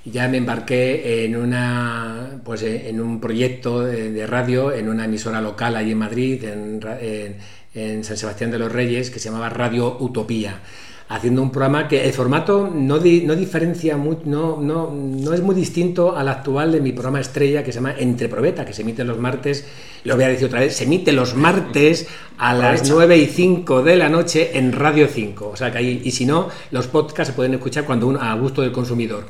[0.05, 5.41] ya me embarqué en, una, pues, eh, en un proyecto de, radio, en una emisora
[5.41, 7.37] local allí en Madrid, en,
[7.73, 10.61] en San Sebastián de los Reyes, que se llamaba Radio Utopía
[11.07, 15.53] haciendo un programa que el formato no, no diferencia, muy, no, no, no, es muy
[15.53, 19.03] distinto al actual de mi programa estrella que se llama Entre Probeta, que se emite
[19.03, 19.65] los martes,
[20.03, 23.83] lo voy a decir otra vez, se emite los martes a las 9 y 5
[23.83, 25.49] de la noche en Radio 5.
[25.53, 28.33] O sea que ahí, y si no, los podcasts se pueden escuchar cuando uno, a
[28.35, 29.25] gusto del consumidor.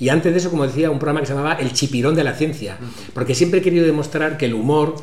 [0.00, 2.32] Y antes de eso, como decía, un programa que se llamaba El Chipirón de la
[2.32, 2.78] Ciencia,
[3.14, 4.96] porque siempre he querido demostrar que el humor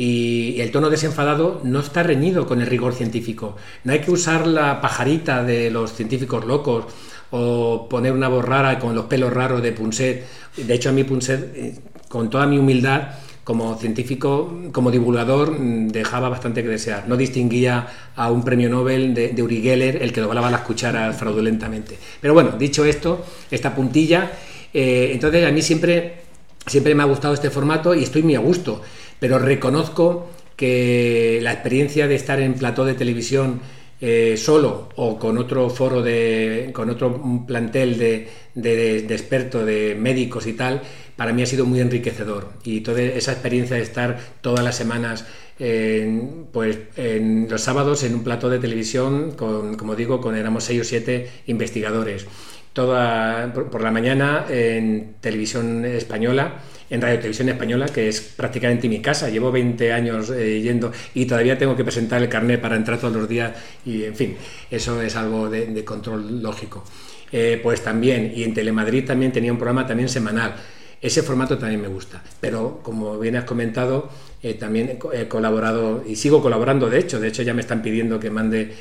[0.00, 3.56] y el tono desenfadado no está reñido con el rigor científico.
[3.84, 6.86] No hay que usar la pajarita de los científicos locos
[7.30, 10.24] o poner una voz rara con los pelos raros de Punset.
[10.56, 11.74] De hecho, a mí Punset, eh,
[12.08, 13.10] con toda mi humildad,
[13.44, 17.06] como científico, como divulgador, mm, dejaba bastante que desear.
[17.06, 17.86] No distinguía
[18.16, 21.98] a un premio Nobel de, Uri Geller, el que doblaba las cucharas fraudulentamente.
[22.22, 24.32] Pero bueno, dicho esto, esta puntilla,
[24.72, 26.22] eh, entonces a mí siempre,
[26.66, 28.80] siempre me ha gustado este formato y estoy muy a gusto
[29.20, 33.60] pero reconozco que la experiencia de estar en plató de televisión
[34.02, 40.46] eh, solo o con otro foro de, con otro plantel de, de, expertos, de médicos
[40.46, 40.80] y tal,
[41.16, 42.48] para mí ha sido muy enriquecedor.
[42.64, 45.26] Y toda esa experiencia de estar todas las semanas,
[45.58, 50.64] en, pues en los sábados en un plató de televisión, con, como digo, con éramos
[50.64, 52.26] seis o siete investigadores.
[52.72, 59.00] Toda por la mañana en televisión española en Radio Televisión Española, que es prácticamente mi
[59.00, 59.30] casa.
[59.30, 63.14] Llevo 20 años eh, yendo y todavía tengo que presentar el carnet para entrar todos
[63.14, 63.52] los días
[63.86, 64.36] y, en fin,
[64.70, 66.84] eso es algo de, control lógico.
[67.32, 70.56] Eh, pues también, y en Telemadrid también tenía un programa también semanal.
[71.00, 74.10] Ese formato también me gusta, pero como bien has comentado,
[74.42, 78.20] eh, también he colaborado y sigo colaborando, de hecho, de hecho ya me están pidiendo
[78.20, 78.74] que mande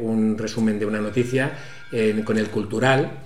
[0.00, 1.52] un resumen de una noticia
[2.24, 3.18] con el cultural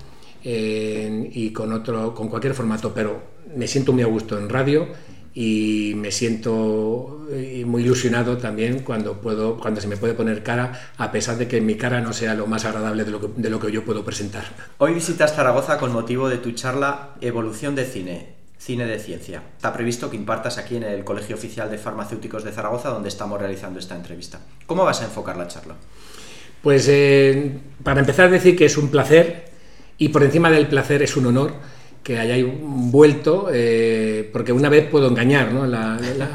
[0.43, 3.21] y con otro, con cualquier formato, pero
[3.55, 4.87] me siento muy a gusto en radio
[5.33, 10.91] y me siento eh, muy ilusionado también cuando puedo cuando se me puede poner cara
[10.97, 13.49] a pesar de que mi cara no sea lo más agradable de lo que, de
[13.49, 14.43] lo que yo puedo presentar.
[14.77, 19.41] Hoy visitas Zaragoza con motivo de tu charla Evolución de cine, cine de ciencia.
[19.55, 23.39] Está previsto que impartas aquí en el Colegio Oficial de Farmacéuticos de Zaragoza donde estamos
[23.39, 24.41] realizando esta entrevista.
[24.65, 25.75] ¿Cómo vas a enfocar la charla?
[26.61, 29.49] Pues eh, para empezar decir que es un placer
[29.97, 31.53] y por encima del placer es un honor
[32.03, 35.63] que hayáis vuelto, eh, porque una vez puedo engañar, ¿no?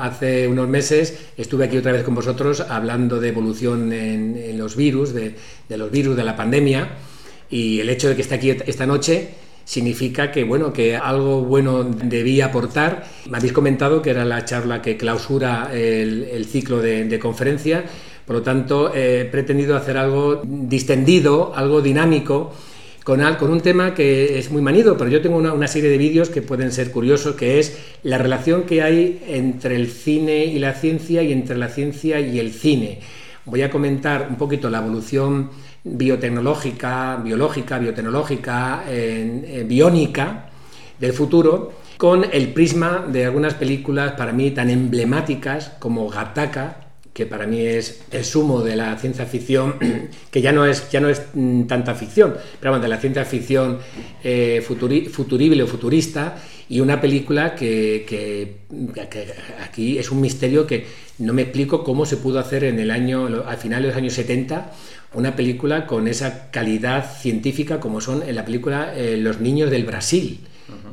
[0.01, 5.13] hace unos meses estuve aquí otra vez con vosotros hablando de evolución en, los virus,
[5.13, 5.35] de,
[5.71, 6.91] los virus de la pandemia,
[7.51, 9.31] y el hecho de que esté aquí esta noche
[9.65, 13.05] significa que, bueno, que algo bueno debía aportar.
[13.29, 17.85] Me habéis comentado que era la charla que clausura el, ciclo de, conferencia,
[18.25, 22.53] por lo tanto he pretendido hacer algo distendido, algo dinámico,
[23.07, 26.43] con, un tema que es muy manido, pero yo tengo una, serie de vídeos que
[26.43, 31.23] pueden ser curiosos, que es la relación que hay entre el cine y la ciencia
[31.23, 32.99] y entre la ciencia y el cine.
[33.45, 35.51] Voy a comentar un poquito la evolución
[35.85, 38.83] biotecnológica, biológica, biotecnológica,
[39.67, 40.51] biónica
[40.99, 46.86] del futuro con el prisma de algunas películas para mí tan emblemáticas como Gattaca,
[47.17, 49.77] que para mí es el sumo de la ciencia ficción,
[50.31, 53.25] que ya no es, ya no es mm, tanta ficción, pero bueno, de la ciencia
[53.25, 53.79] ficción
[54.23, 56.37] eh, futurible o futurista,
[56.69, 58.57] y una película que, que,
[59.65, 60.85] aquí es un misterio que
[61.17, 64.13] no me explico cómo se pudo hacer en el año, al final de los años
[64.13, 64.73] 70,
[65.15, 69.85] una película con esa calidad científica como son en la película eh, Los niños del
[69.87, 70.41] Brasil.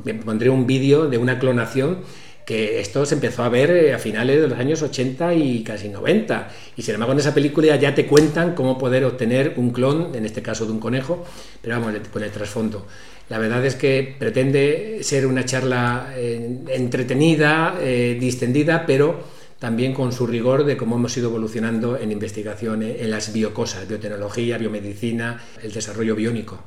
[0.04, 1.98] Me pondré un vídeo de una clonación
[2.44, 5.88] que esto se empezó a ver eh, a finales de los años 80 y casi
[5.88, 6.50] 90.
[6.76, 10.26] Y sin embargo, en esa película ya te cuentan cómo poder obtener un clon, en
[10.26, 11.24] este caso de un conejo,
[11.62, 12.86] pero vamos, con el trasfondo.
[13.30, 19.24] La verdad es que pretende ser una charla eh, entretenida, eh, distendida, pero
[19.58, 24.58] también con su rigor de cómo hemos ido evolucionando en investigación en las biocosas, biotecnología,
[24.58, 26.62] biomedicina, el desarrollo biónico.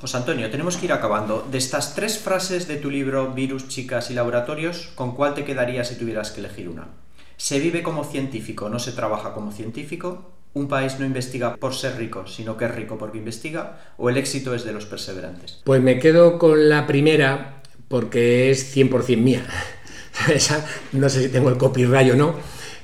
[0.00, 1.46] José Antonio, tenemos que ir acabando.
[1.50, 5.84] De estas tres frases de tu libro Virus, Chicas y Laboratorios, ¿con cuál te quedaría
[5.84, 6.88] si tuvieras que elegir una?
[7.36, 10.32] Se vive como científico, no se trabaja como científico.
[10.54, 13.78] Un país no investiga por ser rico, sino que es rico porque investiga.
[13.98, 15.60] O el éxito es de los perseverantes.
[15.64, 19.44] Pues me quedo con la primera porque es 100% mía.
[20.34, 22.34] esa, no sé si tengo el copyright o no,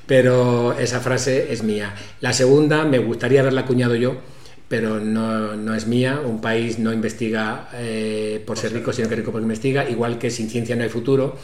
[0.05, 1.95] pero esa frase es mía.
[2.21, 4.36] La segunda me gustaría haberla acuñado yo
[4.67, 6.21] pero no, no, es mía.
[6.25, 10.29] Un país no investiga eh, por ser rico, sino que rico porque investiga, igual que
[10.29, 11.37] sin ciencia no hay futuro.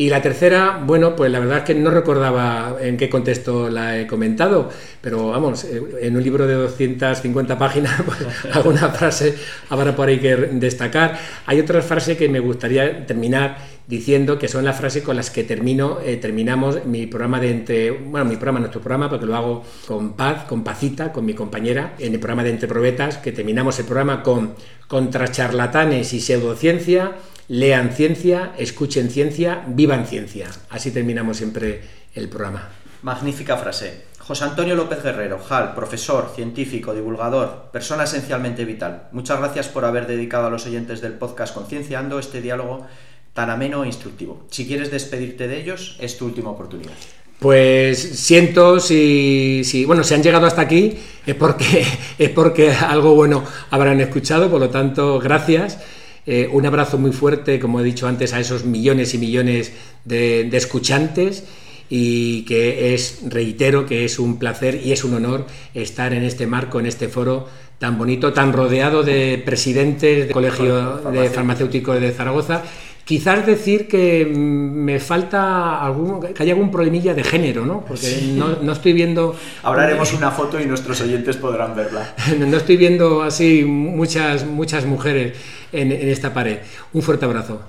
[0.00, 3.98] Y la tercera, bueno, pues la verdad es que no recordaba en qué contexto la
[3.98, 4.70] he comentado,
[5.02, 8.18] pero vamos, eh, en un libro de 250 páginas, pues
[8.56, 9.34] alguna frase
[9.68, 11.18] habrá por ahí que destacar.
[11.44, 15.44] Hay otra frase que me gustaría terminar diciendo que son las frases con las que
[15.44, 19.64] termino, eh, terminamos mi programa de entre, bueno, mi programa, nuestro programa, porque lo hago
[19.86, 23.78] con paz, con pacita, con mi compañera, en el programa de Entre Probetas, que terminamos
[23.78, 24.54] el programa con
[24.90, 27.12] contra charlatanes y pseudociencia,
[27.50, 30.48] lean ciencia, escuchen ciencia, vivan ciencia.
[30.68, 31.80] Así terminamos siempre
[32.14, 32.68] el programa.
[33.02, 34.04] Magnífica frase.
[34.20, 39.08] José Antonio López Guerrero, JAL, profesor, científico, divulgador, persona esencialmente vital.
[39.10, 42.86] Muchas gracias por haber dedicado a los oyentes del podcast Concienciando este diálogo
[43.34, 44.46] tan ameno e instructivo.
[44.48, 46.92] Si quieres despedirte de ellos, es tu última oportunidad.
[47.40, 50.96] Pues siento si, si, bueno, si han llegado hasta aquí
[51.26, 51.84] es porque,
[52.18, 55.78] es porque algo bueno habrán escuchado, por lo tanto, gracias.
[56.26, 59.72] Eh, un abrazo muy fuerte, como he dicho antes, a esos millones y millones
[60.04, 61.44] de, escuchantes
[61.88, 66.46] y que es, reitero, que es un placer y es un honor estar en este
[66.46, 67.48] marco, en este foro
[67.78, 72.62] tan bonito, tan rodeado de presidentes del Colegio de Farmacéuticos de Zaragoza
[73.04, 77.84] Quizás decir que me falta algún, que hay algún problemilla de género, ¿no?
[77.84, 79.34] Porque no, estoy viendo...
[79.62, 82.14] Ahora haremos una foto y nuestros oyentes podrán verla.
[82.38, 85.36] No estoy viendo así muchas, muchas mujeres
[85.72, 86.58] en, esta pared.
[86.92, 87.60] Un fuerte abrazo.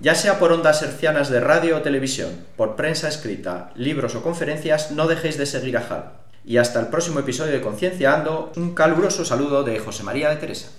[0.00, 4.92] Ya sea por ondas hercianas de radio o televisión, por prensa escrita, libros o conferencias,
[4.92, 6.12] no dejéis de seguir a HAL.
[6.44, 10.36] Y hasta el próximo episodio de Conciencia Ando, un caluroso saludo de José María de
[10.36, 10.70] Teresa.